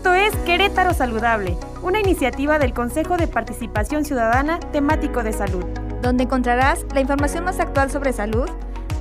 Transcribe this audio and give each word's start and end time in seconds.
Esto 0.00 0.14
es 0.14 0.34
Querétaro 0.46 0.94
Saludable, 0.94 1.58
una 1.82 2.00
iniciativa 2.00 2.58
del 2.58 2.72
Consejo 2.72 3.18
de 3.18 3.26
Participación 3.26 4.06
Ciudadana 4.06 4.58
temático 4.72 5.22
de 5.22 5.34
salud, 5.34 5.62
donde 6.00 6.24
encontrarás 6.24 6.86
la 6.94 7.02
información 7.02 7.44
más 7.44 7.60
actual 7.60 7.90
sobre 7.90 8.14
salud 8.14 8.48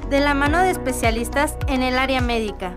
de 0.09 0.19
la 0.19 0.33
mano 0.33 0.61
de 0.61 0.71
especialistas 0.71 1.55
en 1.69 1.83
el 1.83 1.97
área 1.97 2.19
médica. 2.19 2.73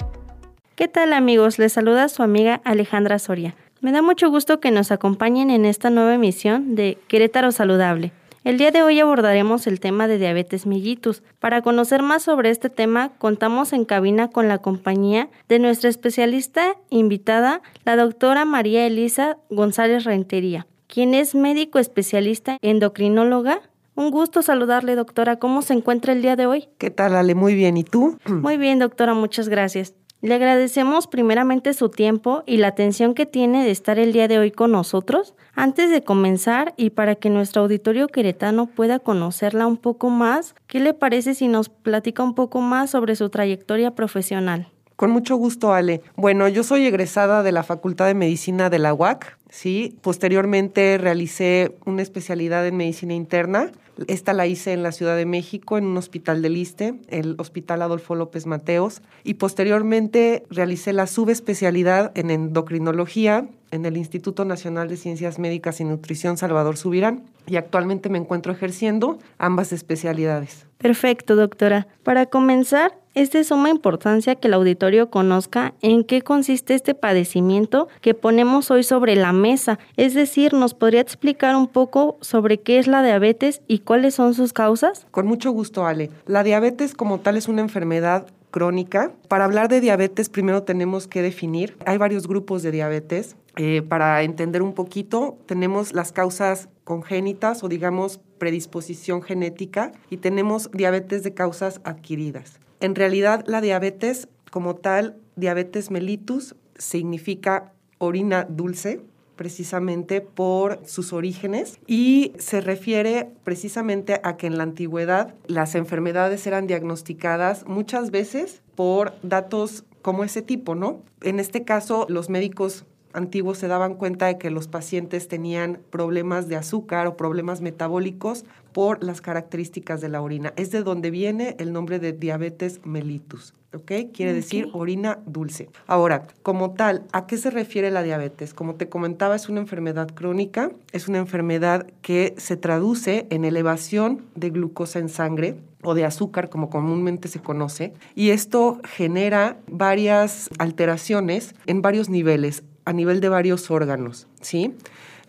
¿Qué 0.77 0.87
tal 0.87 1.15
amigos? 1.15 1.59
Les 1.59 1.73
saluda 1.73 2.09
su 2.09 2.23
amiga 2.23 2.61
Alejandra 2.63 3.19
Soria. 3.19 3.57
Me 3.81 3.91
da 3.91 4.03
mucho 4.03 4.31
gusto 4.31 4.61
que 4.61 4.71
nos 4.71 4.93
acompañen 4.93 5.51
en 5.51 5.65
esta 5.65 5.91
nueva 5.91 6.15
emisión 6.15 6.77
de 6.77 6.99
Querétaro 7.09 7.51
Saludable. 7.51 8.13
El 8.45 8.59
día 8.59 8.73
de 8.73 8.83
hoy 8.83 8.99
abordaremos 8.99 9.69
el 9.69 9.79
tema 9.79 10.09
de 10.09 10.19
diabetes 10.19 10.67
mellitus. 10.67 11.23
Para 11.39 11.63
conocer 11.63 12.03
más 12.03 12.25
sobre 12.25 12.51
este 12.51 12.71
tema, 12.71 13.11
contamos 13.19 13.73
en 13.73 13.85
cabina 13.85 14.31
con 14.31 14.49
la 14.49 14.59
compañía 14.59 15.29
de 15.49 15.61
nuestra 15.61 15.89
especialista 15.89 16.75
invitada, 16.91 17.63
la 17.85 17.95
doctora 17.95 18.45
María 18.45 18.85
Elisa 18.85 19.37
González 19.49 20.03
Rentería, 20.03 20.67
quien 20.89 21.15
es 21.15 21.37
médico 21.37 21.79
especialista 21.79 22.59
endocrinóloga. 22.63 23.61
Un 23.95 24.11
gusto 24.11 24.43
saludarle, 24.43 24.97
doctora. 24.97 25.37
¿Cómo 25.37 25.63
se 25.63 25.75
encuentra 25.75 26.13
el 26.13 26.23
día 26.23 26.35
de 26.35 26.47
hoy? 26.47 26.69
¿Qué 26.79 26.91
tal, 26.91 27.15
Ale? 27.15 27.37
Muy 27.37 27.55
bien. 27.55 27.77
¿Y 27.77 27.85
tú? 27.85 28.19
Muy 28.27 28.57
bien, 28.57 28.81
doctora. 28.81 29.15
Muchas 29.15 29.49
gracias. 29.49 29.95
Le 30.23 30.35
agradecemos 30.35 31.09
primeramente 31.09 31.75
su 31.75 31.89
tiempo 31.89 32.45
y 32.47 32.59
la 32.59 32.69
atención 32.69 33.13
que 33.13 33.27
tiene 33.27 33.65
de 33.65 33.73
estar 33.73 33.99
el 33.99 34.13
día 34.13 34.29
de 34.29 34.39
hoy 34.39 34.53
con 34.53 34.71
nosotros. 34.71 35.35
Antes 35.57 35.91
de 35.91 36.05
comenzar 36.05 36.75
y 36.77 36.91
para 36.91 37.17
que 37.17 37.29
nuestro 37.29 37.63
auditorio 37.63 38.07
queretano 38.07 38.67
pueda 38.67 39.01
conocerla 39.01 39.67
un 39.67 39.77
poco 39.77 40.11
más, 40.11 40.55
¿qué 40.69 40.79
le 40.79 40.95
parece 40.95 41.35
si 41.35 41.49
nos 41.49 41.71
platica 41.71 42.23
un 42.23 42.37
poco 42.37 42.61
más 42.61 42.91
sobre 42.91 43.17
su 43.17 43.31
trayectoria 43.31 43.97
profesional? 43.97 44.69
Con 44.95 45.11
mucho 45.11 45.35
gusto, 45.35 45.73
Ale. 45.73 46.03
Bueno, 46.15 46.47
yo 46.47 46.63
soy 46.63 46.87
egresada 46.87 47.43
de 47.43 47.51
la 47.51 47.65
Facultad 47.65 48.07
de 48.07 48.15
Medicina 48.15 48.71
de 48.71 48.79
la 48.79 48.95
UAC, 48.95 49.37
¿sí? 49.53 49.97
Posteriormente 50.01 50.99
realicé 50.99 51.77
una 51.85 52.03
especialidad 52.03 52.67
en 52.67 52.77
medicina 52.77 53.15
interna 53.15 53.71
esta 54.09 54.33
la 54.33 54.47
hice 54.47 54.73
en 54.73 54.83
la 54.83 54.93
Ciudad 54.93 55.17
de 55.17 55.27
México, 55.27 55.77
en 55.77 55.85
un 55.85 55.97
hospital 55.97 56.43
del 56.43 56.57
ISTE, 56.57 56.95
el 57.09 57.35
Hospital 57.39 57.83
Adolfo 57.83 58.15
López 58.15 58.47
Mateos, 58.47 59.03
y 59.23 59.35
posteriormente 59.35 60.45
realicé 60.51 60.93
la 60.93 61.07
subespecialidad 61.07 62.11
en 62.15 62.31
endocrinología 62.31 63.47
en 63.71 63.87
el 63.87 63.97
Instituto 63.97 64.45
Nacional 64.45 64.89
de 64.89 64.97
Ciencias 64.97 65.39
Médicas 65.39 65.81
y 65.81 65.85
Nutrición 65.85 66.37
Salvador 66.37 66.77
Subirán, 66.77 67.25
y 67.47 67.57
actualmente 67.57 68.09
me 68.09 68.19
encuentro 68.19 68.53
ejerciendo 68.53 69.19
ambas 69.39 69.73
especialidades. 69.73 70.67
Perfecto, 70.79 71.37
doctora. 71.37 71.87
Para 72.03 72.27
comenzar, 72.27 72.99
es 73.15 73.31
de 73.31 73.45
suma 73.45 73.69
importancia 73.69 74.35
que 74.37 74.49
el 74.49 74.55
auditorio 74.55 75.11
conozca 75.11 75.75
en 75.83 76.05
qué 76.05 76.23
consiste 76.23 76.75
este 76.75 76.95
padecimiento 76.95 77.89
que 78.01 78.15
ponemos 78.15 78.71
hoy 78.71 78.83
sobre 78.83 79.17
la 79.17 79.33
mesa. 79.43 79.79
Es 79.97 80.15
decir, 80.15 80.55
¿nos 80.55 80.73
podría 80.73 81.03
explicar 81.03 81.57
un 81.57 81.67
poco 81.67 82.17
sobre 82.21 82.61
qué 82.61 82.79
es 82.79 82.87
la 82.87 83.03
diabetes 83.03 83.61
y 83.69 83.81
cuáles 83.81 84.15
son 84.15 84.33
sus 84.35 84.53
causas? 84.53 85.07
Con 85.11 85.27
mucho 85.27 85.51
gusto, 85.51 85.85
Ale. 85.85 86.11
La 86.27 86.43
diabetes 86.43 86.95
como 86.95 87.21
tal 87.21 87.37
es 87.37 87.49
una 87.49 87.61
enfermedad 87.61 88.27
crónica. 88.51 89.13
Para 89.29 89.45
hablar 89.45 89.69
de 89.69 89.81
diabetes, 89.81 90.29
primero 90.29 90.63
tenemos 90.63 91.09
que 91.09 91.23
definir. 91.23 91.77
Hay 91.85 91.99
varios 91.99 92.29
grupos 92.29 92.63
de 92.63 92.71
diabetes. 92.71 93.37
Eh, 93.57 93.83
para 93.83 94.23
entender 94.23 94.63
un 94.63 94.73
poquito, 94.73 95.37
tenemos 95.47 95.93
las 95.93 96.13
causas 96.13 96.69
congénitas 96.85 97.65
o 97.65 97.69
digamos 97.69 98.21
predisposición 98.39 99.23
genética 99.23 99.93
y 100.11 100.19
tenemos 100.19 100.71
diabetes 100.73 101.23
de 101.23 101.35
causas 101.35 101.81
adquiridas. 101.85 102.61
En 102.81 102.95
realidad, 102.95 103.45
la 103.47 103.61
diabetes 103.61 104.29
como 104.51 104.77
tal, 104.77 105.17
diabetes 105.37 105.91
mellitus, 105.91 106.55
significa 106.77 107.73
orina 107.99 108.45
dulce, 108.49 109.01
precisamente 109.37 110.21
por 110.21 110.81
sus 110.87 111.13
orígenes 111.13 111.79
y 111.87 112.33
se 112.39 112.61
refiere 112.61 113.31
precisamente 113.45 114.21
a 114.23 114.37
que 114.37 114.47
en 114.47 114.57
la 114.57 114.65
antigüedad 114.65 115.35
las 115.47 115.75
enfermedades 115.75 116.47
eran 116.47 116.67
diagnosticadas 116.67 117.67
muchas 117.67 118.11
veces 118.11 118.63
por 118.75 119.15
datos 119.23 119.85
como 120.03 120.25
ese 120.25 120.43
tipo, 120.43 120.75
¿no? 120.75 121.03
En 121.23 121.39
este 121.39 121.65
caso, 121.65 122.07
los 122.09 122.29
médicos 122.29 122.85
antiguos 123.15 123.59
se 123.59 123.69
daban 123.69 123.95
cuenta 123.95 124.27
de 124.27 124.39
que 124.39 124.51
los 124.51 124.69
pacientes 124.69 125.29
tenían 125.29 125.81
problemas 125.91 126.49
de 126.49 126.57
azúcar 126.57 127.07
o 127.07 127.17
problemas 127.17 127.61
metabólicos 127.61 128.45
por 128.73 129.03
las 129.03 129.21
características 129.21 130.01
de 130.01 130.09
la 130.09 130.23
orina. 130.23 130.53
Es 130.57 130.71
de 130.71 130.83
donde 130.83 131.11
viene 131.11 131.57
el 131.59 131.73
nombre 131.73 131.99
de 131.99 132.13
diabetes 132.13 132.81
mellitus. 132.85 133.55
¿ok? 133.75 133.93
Quiere 134.13 134.33
decir 134.33 134.69
orina 134.73 135.19
dulce. 135.27 135.69
Ahora, 135.87 136.27
como 136.43 136.73
tal, 136.73 137.05
¿a 137.13 137.27
qué 137.27 137.37
se 137.37 137.51
refiere 137.51 137.91
la 137.91 138.03
diabetes? 138.03 138.55
Como 138.55 138.75
te 138.75 138.89
comentaba, 138.89 139.37
es 139.37 139.49
una 139.49 139.61
enfermedad 139.61 140.09
crónica, 140.15 140.71
es 140.93 141.09
una 141.09 141.19
enfermedad 141.19 141.87
que 142.03 142.35
se 142.37 142.57
traduce 142.57 143.27
en 143.31 143.45
elevación 143.45 144.25
de 144.35 144.51
glucosa 144.51 144.99
en 144.99 145.09
sangre 145.09 145.57
o 145.83 145.95
de 145.95 146.05
azúcar, 146.05 146.49
como 146.49 146.71
comúnmente 146.71 147.27
se 147.29 147.41
conoce, 147.41 147.93
y 148.15 148.31
esto 148.31 148.79
genera 148.85 149.57
varias 149.67 150.49
alteraciones 150.59 151.55
en 151.67 151.83
varios 151.83 152.09
niveles 152.09 152.63
a 152.85 152.93
nivel 152.93 153.21
de 153.21 153.29
varios 153.29 153.71
órganos, 153.71 154.27
¿sí? 154.41 154.75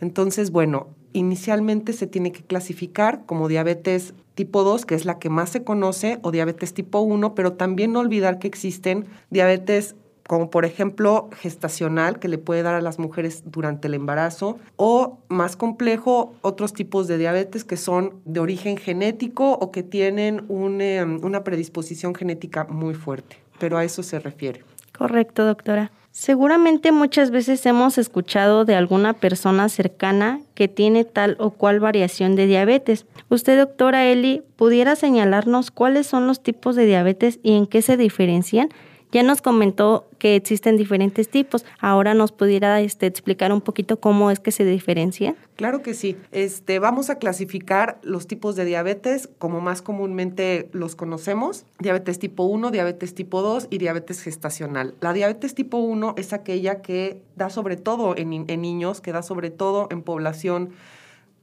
Entonces, 0.02 0.52
bueno, 0.52 0.88
inicialmente 1.14 1.94
se 1.94 2.08
tiene 2.08 2.32
que 2.32 2.44
clasificar 2.44 3.26
como 3.26 3.48
diabetes 3.48 4.14
tipo 4.36 4.64
2, 4.64 4.86
que 4.86 4.96
es 4.96 5.06
la 5.06 5.20
que 5.20 5.30
más 5.30 5.50
se 5.50 5.64
conoce, 5.64 6.20
o 6.24 6.32
diabetes 6.32 6.74
tipo 6.74 7.00
1, 7.00 7.36
pero 7.36 7.54
también 7.54 7.94
no 7.94 8.00
olvidar 8.00 8.40
que 8.40 8.48
existen 8.48 9.06
diabetes 9.30 9.96
como 10.28 10.50
por 10.50 10.66
ejemplo 10.66 11.30
gestacional 11.42 12.20
que 12.20 12.28
le 12.28 12.38
puede 12.38 12.64
dar 12.64 12.76
a 12.76 12.82
las 12.82 12.98
mujeres 12.98 13.44
durante 13.46 13.88
el 13.88 13.94
embarazo, 13.94 14.58
o 14.78 15.20
más 15.28 15.56
complejo, 15.56 16.34
otros 16.42 16.74
tipos 16.74 17.08
de 17.08 17.18
diabetes 17.18 17.64
que 17.64 17.78
son 17.78 18.22
de 18.26 18.40
origen 18.40 18.78
genético 18.78 19.52
o 19.52 19.72
que 19.72 19.84
tienen 19.84 20.46
em, 20.50 21.24
una 21.24 21.44
predisposición 21.44 22.16
genética 22.16 22.64
muy 22.66 22.94
fuerte, 22.94 23.38
pero 23.60 23.78
a 23.78 23.84
eso 23.84 24.02
se 24.02 24.20
refiere. 24.20 24.64
Correcto, 24.98 25.46
doctora. 25.46 25.92
Seguramente 26.16 26.92
muchas 26.92 27.32
veces 27.32 27.66
hemos 27.66 27.98
escuchado 27.98 28.66
de 28.66 28.76
alguna 28.76 29.14
persona 29.14 29.68
cercana 29.68 30.42
que 30.54 30.68
tiene 30.68 31.06
tal 31.06 31.36
o 31.40 31.50
cual 31.50 31.80
variación 31.80 32.36
de 32.36 32.46
diabetes. 32.46 33.08
Usted, 33.30 33.58
doctora 33.58 34.06
Eli, 34.06 34.44
¿pudiera 34.56 34.96
señalarnos 34.96 35.72
cuáles 35.72 36.06
son 36.06 36.28
los 36.28 36.44
tipos 36.44 36.76
de 36.76 36.86
diabetes 36.86 37.40
y 37.42 37.54
en 37.54 37.66
qué 37.66 37.82
se 37.82 37.98
diferencian? 37.98 38.70
Ya 39.12 39.24
nos 39.24 39.42
comentó 39.42 40.06
que 40.24 40.38
existen 40.38 40.78
diferentes 40.78 41.28
tipos. 41.28 41.66
Ahora 41.82 42.14
nos 42.14 42.32
pudiera 42.32 42.80
este, 42.80 43.08
explicar 43.08 43.52
un 43.52 43.60
poquito 43.60 44.00
cómo 44.00 44.32
es 44.32 44.40
que 44.40 44.54
se 44.54 44.64
diferencian. 44.64 45.36
Claro 45.58 45.82
que 45.82 45.94
sí. 45.94 46.16
Este, 46.32 46.80
vamos 46.80 47.10
a 47.10 47.16
clasificar 47.18 48.00
los 48.04 48.26
tipos 48.26 48.56
de 48.56 48.64
diabetes 48.64 49.28
como 49.38 49.60
más 49.60 49.82
comúnmente 49.82 50.70
los 50.72 50.96
conocemos. 50.96 51.66
Diabetes 51.80 52.20
tipo 52.20 52.44
1, 52.44 52.72
diabetes 52.72 53.16
tipo 53.16 53.42
2 53.42 53.68
y 53.70 53.80
diabetes 53.80 54.22
gestacional. 54.22 54.96
La 55.02 55.12
diabetes 55.12 55.56
tipo 55.56 55.80
1 55.80 56.16
es 56.16 56.32
aquella 56.32 56.82
que 56.82 57.22
da 57.36 57.50
sobre 57.50 57.76
todo 57.76 58.16
en, 58.16 58.46
en 58.48 58.62
niños, 58.62 59.02
que 59.02 59.12
da 59.12 59.24
sobre 59.24 59.50
todo 59.50 59.90
en 59.92 60.04
población 60.04 60.70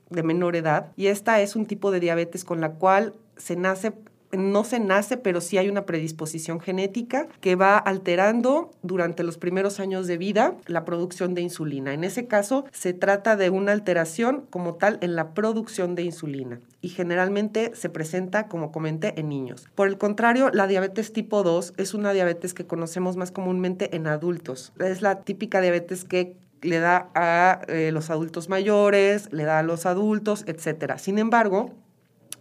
de 0.09 0.23
menor 0.23 0.57
edad. 0.57 0.93
Y 0.97 1.09
esta 1.09 1.43
es 1.43 1.55
un 1.55 1.67
tipo 1.67 1.91
de 1.91 2.01
diabetes 2.01 2.47
con 2.47 2.63
la 2.63 2.71
cual 2.71 3.13
se 3.37 3.57
nace 3.57 3.93
no 4.33 4.65
se 4.65 4.81
nace, 4.81 5.17
pero 5.17 5.41
sí 5.41 5.59
hay 5.59 5.69
una 5.69 5.87
predisposición 5.87 6.61
genética 6.61 7.29
que 7.41 7.57
va 7.57 7.77
alterando 7.79 8.71
durante 8.83 9.23
los 9.23 9.39
primeros 9.39 9.81
años 9.81 10.07
de 10.07 10.19
vida 10.19 10.55
la 10.67 10.85
producción 10.85 11.35
de 11.35 11.43
insulina. 11.43 11.93
En 11.95 12.05
ese 12.05 12.27
caso, 12.27 12.65
se 12.73 12.93
trata 12.93 13.37
de 13.37 13.51
una 13.51 13.73
alteración 13.73 14.45
como 14.51 14.75
tal 14.75 14.99
en 15.01 15.17
la 15.17 15.35
producción 15.35 15.95
de 15.95 16.03
insulina 16.03 16.61
y 16.81 16.89
generalmente 16.89 17.73
se 17.75 17.89
presenta, 17.89 18.49
como 18.49 18.73
comenté, 18.73 19.19
en 19.19 19.29
niños. 19.29 19.69
Por 19.75 19.89
el 19.89 19.99
contrario, 19.99 20.51
la 20.53 20.67
diabetes 20.67 21.13
tipo 21.13 21.43
2 21.43 21.75
es 21.77 21.95
una 21.95 22.13
diabetes 22.13 22.55
que 22.55 22.67
conocemos 22.67 23.17
más 23.17 23.31
comúnmente 23.31 23.95
en 23.97 24.07
adultos. 24.07 24.73
Es 24.79 25.03
la 25.03 25.21
típica 25.23 25.61
diabetes 25.61 26.05
que 26.05 26.37
le 26.63 26.79
da 26.79 27.11
a 27.15 27.63
eh, 27.69 27.91
los 27.93 28.11
adultos 28.11 28.49
mayores, 28.49 29.33
le 29.33 29.45
da 29.45 29.61
a 29.61 29.63
los 29.63 29.87
adultos, 29.87 30.45
etc. 30.47 30.99
Sin 30.99 31.19
embargo, 31.19 31.71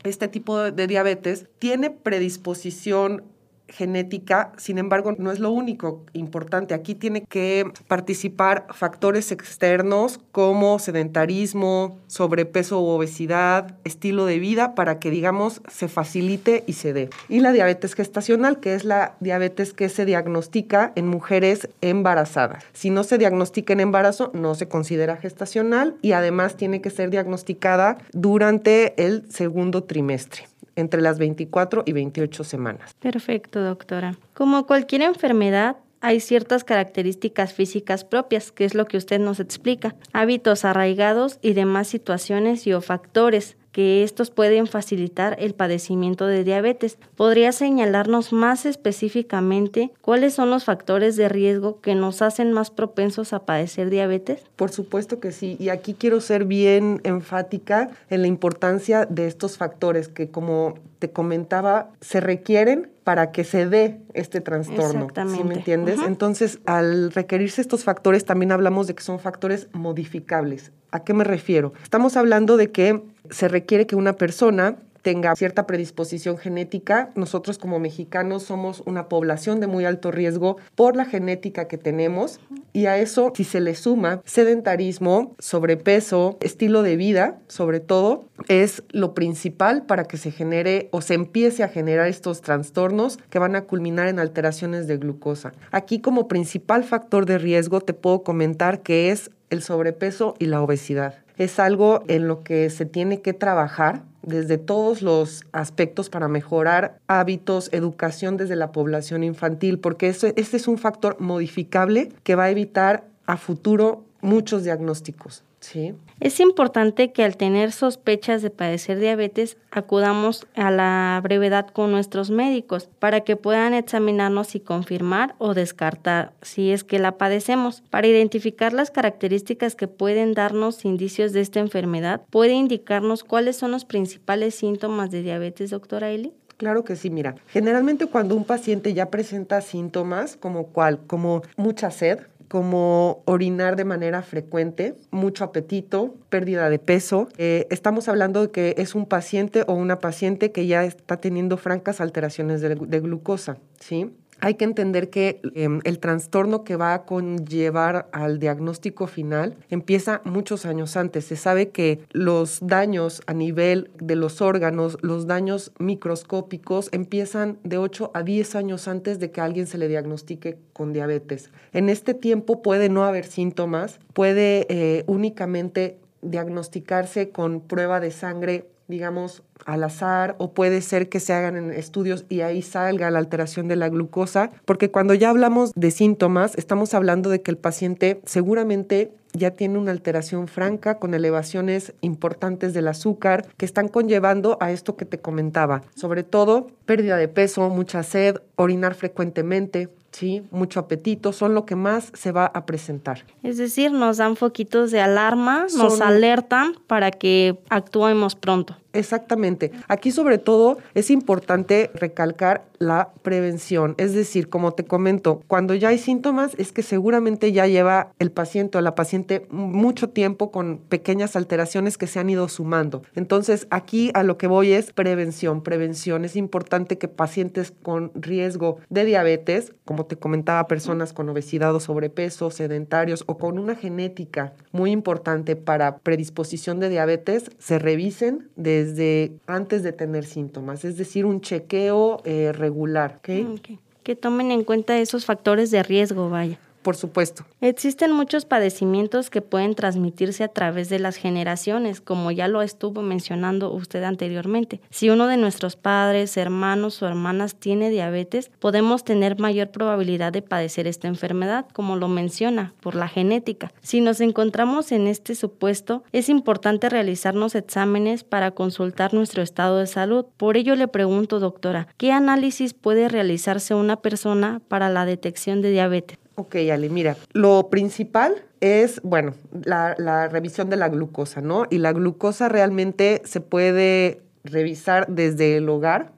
este 0.03 0.27
tipo 0.27 0.71
de 0.71 0.87
diabetes 0.87 1.47
tiene 1.59 1.89
predisposición 1.89 3.23
genética, 3.69 4.51
sin 4.57 4.77
embargo, 4.77 5.15
no 5.17 5.31
es 5.31 5.39
lo 5.39 5.51
único 5.51 6.05
importante. 6.13 6.73
Aquí 6.73 6.95
tiene 6.95 7.23
que 7.23 7.65
participar 7.87 8.67
factores 8.73 9.31
externos 9.31 10.19
como 10.31 10.79
sedentarismo, 10.79 11.97
sobrepeso 12.07 12.81
u 12.81 12.87
obesidad, 12.87 13.75
estilo 13.83 14.25
de 14.25 14.39
vida, 14.39 14.75
para 14.75 14.99
que, 14.99 15.11
digamos, 15.11 15.61
se 15.67 15.87
facilite 15.87 16.63
y 16.67 16.73
se 16.73 16.93
dé. 16.93 17.09
Y 17.27 17.39
la 17.39 17.51
diabetes 17.51 17.95
gestacional, 17.95 18.59
que 18.59 18.73
es 18.73 18.83
la 18.83 19.15
diabetes 19.19 19.73
que 19.73 19.89
se 19.89 20.05
diagnostica 20.05 20.91
en 20.95 21.07
mujeres 21.07 21.69
embarazadas. 21.81 22.63
Si 22.73 22.89
no 22.89 23.03
se 23.03 23.17
diagnostica 23.17 23.73
en 23.73 23.79
embarazo, 23.79 24.31
no 24.33 24.55
se 24.55 24.67
considera 24.67 25.17
gestacional 25.17 25.95
y 26.01 26.13
además 26.13 26.57
tiene 26.57 26.81
que 26.81 26.89
ser 26.89 27.09
diagnosticada 27.09 27.97
durante 28.13 29.05
el 29.05 29.31
segundo 29.31 29.83
trimestre 29.83 30.48
entre 30.79 31.01
las 31.01 31.19
24 31.19 31.83
y 31.85 31.93
28 31.93 32.43
semanas. 32.43 32.95
Perfecto, 32.99 33.61
doctora. 33.61 34.15
Como 34.33 34.65
cualquier 34.65 35.01
enfermedad, 35.01 35.77
hay 36.01 36.19
ciertas 36.19 36.63
características 36.63 37.53
físicas 37.53 38.03
propias, 38.05 38.51
que 38.51 38.65
es 38.65 38.73
lo 38.73 38.85
que 38.85 38.97
usted 38.97 39.19
nos 39.19 39.39
explica, 39.39 39.95
hábitos 40.13 40.63
arraigados 40.65 41.39
y 41.41 41.53
demás 41.53 41.87
situaciones 41.87 42.65
y 42.67 42.73
o 42.73 42.81
factores 42.81 43.57
que 43.79 44.03
estos 44.03 44.29
pueden 44.29 44.67
facilitar 44.67 45.37
el 45.39 45.53
padecimiento 45.53 46.27
de 46.27 46.43
diabetes. 46.43 46.97
¿Podría 47.15 47.53
señalarnos 47.53 48.33
más 48.33 48.65
específicamente 48.65 49.93
cuáles 50.01 50.33
son 50.33 50.49
los 50.49 50.65
factores 50.65 51.15
de 51.15 51.29
riesgo 51.29 51.79
que 51.79 51.95
nos 51.95 52.21
hacen 52.21 52.51
más 52.51 52.71
propensos 52.71 53.31
a 53.31 53.45
padecer 53.45 53.89
diabetes? 53.89 54.41
Por 54.57 54.69
supuesto 54.69 55.21
que 55.21 55.31
sí, 55.31 55.55
y 55.61 55.69
aquí 55.69 55.93
quiero 55.97 56.19
ser 56.19 56.43
bien 56.43 56.99
enfática 57.05 57.91
en 58.09 58.21
la 58.21 58.27
importancia 58.27 59.05
de 59.05 59.27
estos 59.27 59.57
factores 59.57 60.09
que 60.09 60.29
como 60.29 60.73
te 60.99 61.11
comentaba, 61.11 61.91
se 62.01 62.19
requieren 62.19 62.91
para 63.05 63.31
que 63.31 63.45
se 63.45 63.65
dé 63.65 64.01
este 64.13 64.41
trastorno. 64.41 65.07
¿Sí 65.15 65.43
me 65.45 65.55
entiendes? 65.55 66.01
Entonces, 66.05 66.59
al 66.65 67.13
requerirse 67.13 67.61
estos 67.61 67.85
factores, 67.85 68.25
también 68.25 68.51
hablamos 68.51 68.87
de 68.87 68.95
que 68.95 69.03
son 69.03 69.19
factores 69.19 69.69
modificables. 69.71 70.73
¿A 70.91 71.03
qué 71.03 71.13
me 71.13 71.23
refiero? 71.23 71.73
Estamos 71.83 72.17
hablando 72.17 72.57
de 72.57 72.71
que 72.71 73.01
se 73.29 73.47
requiere 73.47 73.85
que 73.85 73.95
una 73.95 74.13
persona 74.13 74.77
tenga 75.01 75.35
cierta 75.35 75.65
predisposición 75.65 76.37
genética. 76.37 77.11
Nosotros 77.15 77.57
como 77.57 77.79
mexicanos 77.79 78.43
somos 78.43 78.83
una 78.85 79.07
población 79.07 79.59
de 79.59 79.67
muy 79.67 79.85
alto 79.85 80.11
riesgo 80.11 80.57
por 80.75 80.95
la 80.95 81.05
genética 81.05 81.67
que 81.67 81.77
tenemos 81.77 82.39
y 82.73 82.85
a 82.85 82.97
eso 82.97 83.31
si 83.35 83.43
se 83.43 83.61
le 83.61 83.75
suma 83.75 84.21
sedentarismo, 84.25 85.35
sobrepeso, 85.39 86.37
estilo 86.41 86.83
de 86.83 86.95
vida, 86.95 87.39
sobre 87.47 87.79
todo, 87.79 88.25
es 88.47 88.83
lo 88.89 89.13
principal 89.13 89.85
para 89.85 90.03
que 90.03 90.17
se 90.17 90.31
genere 90.31 90.89
o 90.91 91.01
se 91.01 91.13
empiece 91.13 91.63
a 91.63 91.69
generar 91.69 92.07
estos 92.07 92.41
trastornos 92.41 93.17
que 93.29 93.39
van 93.39 93.55
a 93.55 93.61
culminar 93.61 94.07
en 94.07 94.19
alteraciones 94.19 94.87
de 94.87 94.97
glucosa. 94.97 95.53
Aquí 95.71 95.99
como 95.99 96.27
principal 96.27 96.83
factor 96.83 97.25
de 97.25 97.37
riesgo 97.37 97.81
te 97.81 97.93
puedo 97.93 98.23
comentar 98.23 98.81
que 98.81 99.11
es 99.11 99.31
el 99.49 99.61
sobrepeso 99.61 100.35
y 100.39 100.45
la 100.45 100.61
obesidad. 100.61 101.15
Es 101.37 101.59
algo 101.59 102.03
en 102.07 102.27
lo 102.27 102.43
que 102.43 102.69
se 102.69 102.85
tiene 102.85 103.21
que 103.21 103.33
trabajar 103.33 104.03
desde 104.21 104.57
todos 104.57 105.01
los 105.01 105.45
aspectos 105.51 106.09
para 106.09 106.27
mejorar 106.27 106.99
hábitos, 107.07 107.69
educación 107.71 108.37
desde 108.37 108.55
la 108.55 108.71
población 108.71 109.23
infantil, 109.23 109.79
porque 109.79 110.09
este 110.09 110.33
es 110.35 110.67
un 110.67 110.77
factor 110.77 111.19
modificable 111.19 112.09
que 112.23 112.35
va 112.35 112.45
a 112.45 112.49
evitar 112.49 113.05
a 113.25 113.37
futuro 113.37 114.03
muchos 114.21 114.63
diagnósticos. 114.63 115.43
Sí. 115.59 115.93
Es 116.19 116.39
importante 116.39 117.11
que 117.11 117.23
al 117.23 117.37
tener 117.37 117.71
sospechas 117.71 118.41
de 118.41 118.49
padecer 118.49 118.99
diabetes 118.99 119.57
acudamos 119.71 120.47
a 120.55 120.71
la 120.71 121.19
brevedad 121.23 121.67
con 121.67 121.91
nuestros 121.91 122.29
médicos 122.29 122.89
para 122.99 123.21
que 123.21 123.35
puedan 123.35 123.73
examinarnos 123.73 124.55
y 124.55 124.59
confirmar 124.59 125.35
o 125.37 125.53
descartar 125.53 126.33
si 126.41 126.71
es 126.71 126.83
que 126.83 126.99
la 126.99 127.17
padecemos. 127.17 127.83
Para 127.89 128.07
identificar 128.07 128.73
las 128.73 128.91
características 128.91 129.75
que 129.75 129.87
pueden 129.87 130.33
darnos 130.33 130.85
indicios 130.85 131.33
de 131.33 131.41
esta 131.41 131.59
enfermedad, 131.59 132.21
¿puede 132.29 132.53
indicarnos 132.53 133.23
cuáles 133.23 133.57
son 133.57 133.71
los 133.71 133.85
principales 133.85 134.55
síntomas 134.55 135.11
de 135.11 135.23
diabetes, 135.23 135.69
doctora 135.69 136.09
Eli? 136.09 136.33
Claro 136.59 136.83
que 136.83 136.97
sí, 136.97 137.09
mira, 137.09 137.35
generalmente 137.47 138.07
cuando 138.07 138.35
un 138.35 138.43
paciente 138.43 138.93
ya 138.93 139.09
presenta 139.09 139.61
síntomas 139.61 140.35
como 140.35 140.67
cuál, 140.67 140.99
como 141.07 141.41
mucha 141.55 141.89
sed, 141.89 142.19
como 142.49 143.21
orinar 143.25 143.75
de 143.75 143.85
manera 143.85 144.21
frecuente, 144.23 144.95
mucho 145.11 145.43
apetito, 145.43 146.15
pérdida 146.29 146.69
de 146.69 146.79
peso. 146.79 147.29
Eh, 147.37 147.67
estamos 147.69 148.09
hablando 148.09 148.41
de 148.41 148.51
que 148.51 148.75
es 148.77 148.95
un 148.95 149.05
paciente 149.05 149.63
o 149.67 149.73
una 149.73 149.99
paciente 149.99 150.51
que 150.51 150.65
ya 150.65 150.83
está 150.83 151.17
teniendo 151.17 151.57
francas 151.57 152.01
alteraciones 152.01 152.59
de, 152.61 152.75
de 152.75 152.99
glucosa, 152.99 153.57
¿sí? 153.79 154.11
Hay 154.41 154.55
que 154.55 154.65
entender 154.65 155.09
que 155.09 155.41
em, 155.55 155.81
el 155.83 155.99
trastorno 155.99 156.63
que 156.63 156.75
va 156.75 156.93
a 156.93 157.03
conllevar 157.03 158.09
al 158.11 158.39
diagnóstico 158.39 159.07
final 159.07 159.57
empieza 159.69 160.21
muchos 160.23 160.65
años 160.65 160.97
antes. 160.97 161.25
Se 161.25 161.35
sabe 161.35 161.69
que 161.69 161.99
los 162.11 162.59
daños 162.61 163.21
a 163.27 163.33
nivel 163.33 163.91
de 163.99 164.15
los 164.15 164.41
órganos, 164.41 164.97
los 165.01 165.27
daños 165.27 165.71
microscópicos, 165.79 166.89
empiezan 166.91 167.57
de 167.63 167.77
8 167.77 168.11
a 168.13 168.23
10 168.23 168.55
años 168.55 168.87
antes 168.87 169.19
de 169.19 169.31
que 169.31 169.41
alguien 169.41 169.67
se 169.67 169.77
le 169.77 169.87
diagnostique 169.87 170.57
con 170.73 170.93
diabetes. 170.93 171.51
En 171.73 171.89
este 171.89 172.13
tiempo 172.13 172.61
puede 172.61 172.89
no 172.89 173.03
haber 173.03 173.25
síntomas, 173.25 173.99
puede 174.13 174.65
eh, 174.69 175.03
únicamente 175.07 175.97
diagnosticarse 176.21 177.29
con 177.29 177.61
prueba 177.61 177.99
de 177.99 178.11
sangre 178.11 178.65
digamos, 178.89 179.43
al 179.65 179.83
azar 179.83 180.35
o 180.39 180.51
puede 180.51 180.81
ser 180.81 181.07
que 181.07 181.19
se 181.19 181.31
hagan 181.31 181.55
en 181.55 181.71
estudios 181.71 182.25
y 182.27 182.41
ahí 182.41 182.61
salga 182.61 183.11
la 183.11 183.19
alteración 183.19 183.67
de 183.67 183.75
la 183.75 183.87
glucosa, 183.87 184.51
porque 184.65 184.91
cuando 184.91 185.13
ya 185.13 185.29
hablamos 185.29 185.71
de 185.75 185.91
síntomas, 185.91 186.57
estamos 186.57 186.93
hablando 186.93 187.29
de 187.29 187.41
que 187.41 187.51
el 187.51 187.57
paciente 187.57 188.19
seguramente 188.25 189.11
ya 189.33 189.51
tiene 189.51 189.77
una 189.77 189.91
alteración 189.91 190.47
franca 190.47 190.97
con 190.97 191.13
elevaciones 191.13 191.93
importantes 192.01 192.73
del 192.73 192.87
azúcar 192.87 193.47
que 193.57 193.65
están 193.65 193.87
conllevando 193.87 194.57
a 194.59 194.71
esto 194.71 194.97
que 194.97 195.05
te 195.05 195.19
comentaba, 195.19 195.83
sobre 195.95 196.23
todo 196.23 196.67
pérdida 196.85 197.15
de 197.17 197.27
peso, 197.27 197.69
mucha 197.69 198.01
sed, 198.01 198.37
orinar 198.55 198.95
frecuentemente, 198.95 199.89
¿sí? 200.11 200.43
mucho 200.51 200.79
apetito, 200.79 201.31
son 201.31 201.53
lo 201.53 201.65
que 201.65 201.75
más 201.75 202.11
se 202.13 202.31
va 202.31 202.45
a 202.47 202.65
presentar. 202.65 203.25
Es 203.43 203.57
decir, 203.57 203.91
nos 203.91 204.17
dan 204.17 204.35
foquitos 204.35 204.91
de 204.91 205.01
alarma, 205.01 205.67
nos 205.77 206.01
alertan 206.01 206.73
para 206.87 207.11
que 207.11 207.59
actuemos 207.69 208.35
pronto. 208.35 208.77
Exactamente. 208.93 209.71
Aquí 209.87 210.11
sobre 210.11 210.37
todo 210.37 210.79
es 210.95 211.11
importante 211.11 211.91
recalcar 211.93 212.65
la 212.79 213.11
prevención. 213.21 213.93
Es 213.97 214.13
decir, 214.13 214.49
como 214.49 214.71
te 214.71 214.85
comento, 214.85 215.43
cuando 215.47 215.75
ya 215.75 215.89
hay 215.89 215.97
síntomas 215.97 216.53
es 216.57 216.71
que 216.71 216.81
seguramente 216.81 217.51
ya 217.51 217.67
lleva 217.67 218.13
el 218.19 218.31
paciente 218.31 218.77
o 218.77 218.81
la 218.81 218.95
paciente 218.95 219.45
mucho 219.51 220.09
tiempo 220.09 220.51
con 220.51 220.77
pequeñas 220.77 221.35
alteraciones 221.35 221.97
que 221.97 222.07
se 222.07 222.19
han 222.19 222.29
ido 222.29 222.47
sumando. 222.47 223.03
Entonces, 223.15 223.67
aquí 223.69 224.11
a 224.13 224.23
lo 224.23 224.37
que 224.37 224.47
voy 224.47 224.71
es 224.71 224.93
prevención. 224.93 225.61
Prevención. 225.61 226.25
Es 226.25 226.35
importante 226.35 226.97
que 226.97 227.07
pacientes 227.07 227.73
con 227.83 228.11
riesgo 228.15 228.77
de 228.89 229.05
diabetes, 229.05 229.73
como 229.85 230.05
te 230.05 230.15
comentaba, 230.15 230.67
personas 230.67 231.13
con 231.13 231.29
obesidad 231.29 231.75
o 231.75 231.79
sobrepeso, 231.79 232.49
sedentarios 232.49 233.23
o 233.27 233.37
con 233.37 233.59
una 233.59 233.75
genética 233.75 234.53
muy 234.71 234.91
importante 234.91 235.55
para 235.55 235.97
predisposición 235.97 236.79
de 236.79 236.89
diabetes, 236.89 237.51
se 237.59 237.77
revisen 237.77 238.49
desde 238.85 239.31
antes 239.47 239.83
de 239.83 239.91
tener 239.91 240.25
síntomas, 240.25 240.85
es 240.85 240.97
decir, 240.97 241.25
un 241.25 241.41
chequeo 241.41 242.21
eh, 242.25 242.51
regular. 242.53 243.19
Que 243.21 244.15
tomen 244.15 244.51
en 244.51 244.63
cuenta 244.63 244.97
esos 244.97 245.25
factores 245.25 245.71
de 245.71 245.83
riesgo, 245.83 246.29
vaya. 246.29 246.59
Por 246.81 246.95
supuesto. 246.95 247.45
Existen 247.59 248.13
muchos 248.13 248.45
padecimientos 248.45 249.29
que 249.29 249.41
pueden 249.41 249.75
transmitirse 249.75 250.45
a 250.45 250.47
través 250.47 250.87
de 250.87 250.99
las 250.99 251.17
generaciones, 251.17 251.99
como 251.99 252.31
ya 252.31 252.47
lo 252.47 252.61
estuvo 252.61 253.01
mencionando 253.01 253.71
usted 253.71 254.03
anteriormente. 254.03 254.79
Si 254.89 255.09
uno 255.09 255.27
de 255.27 255.35
nuestros 255.35 255.75
padres, 255.75 256.37
hermanos 256.37 257.01
o 257.01 257.07
hermanas 257.07 257.55
tiene 257.55 257.89
diabetes, 257.89 258.49
podemos 258.59 259.03
tener 259.03 259.39
mayor 259.39 259.71
probabilidad 259.71 260.31
de 260.31 260.41
padecer 260.41 260.87
esta 260.87 261.09
enfermedad, 261.09 261.67
como 261.73 261.97
lo 261.97 262.07
menciona, 262.07 262.73
por 262.79 262.95
la 262.95 263.09
genética. 263.09 263.73
Si 263.81 263.99
nos 263.99 264.21
encontramos 264.21 264.93
en 264.93 265.07
este 265.07 265.35
supuesto, 265.35 266.03
es 266.13 266.29
importante 266.29 266.87
realizarnos 266.87 267.55
exámenes 267.55 268.23
para 268.23 268.51
consultar 268.51 269.13
nuestro 269.13 269.43
estado 269.43 269.79
de 269.79 269.87
salud. 269.87 270.25
Por 270.37 270.55
ello 270.55 270.75
le 270.75 270.87
pregunto, 270.87 271.39
doctora, 271.39 271.87
¿qué 271.97 272.13
análisis 272.13 272.73
puede 272.73 273.09
realizarse 273.09 273.73
una 273.73 273.97
persona 273.97 274.61
para 274.67 274.89
la 274.89 275.05
detección 275.05 275.61
de 275.61 275.71
diabetes? 275.71 276.17
Ok, 276.39 276.55
Ale, 276.71 276.87
mira, 276.87 277.17
lo 277.33 277.69
principal 277.69 278.45
es, 278.61 279.01
bueno, 279.03 279.33
la, 279.51 280.29
revisión 280.29 280.69
de 280.69 280.77
la 280.77 280.87
glucosa, 280.87 281.41
¿no? 281.41 281.65
Y 281.69 281.79
la 281.79 281.91
glucosa 281.91 282.47
realmente 282.47 283.21
se 283.25 283.41
puede 283.41 284.21
revisar 284.45 285.05
desde 285.09 285.57
el 285.57 285.67
hogar, 285.67 286.13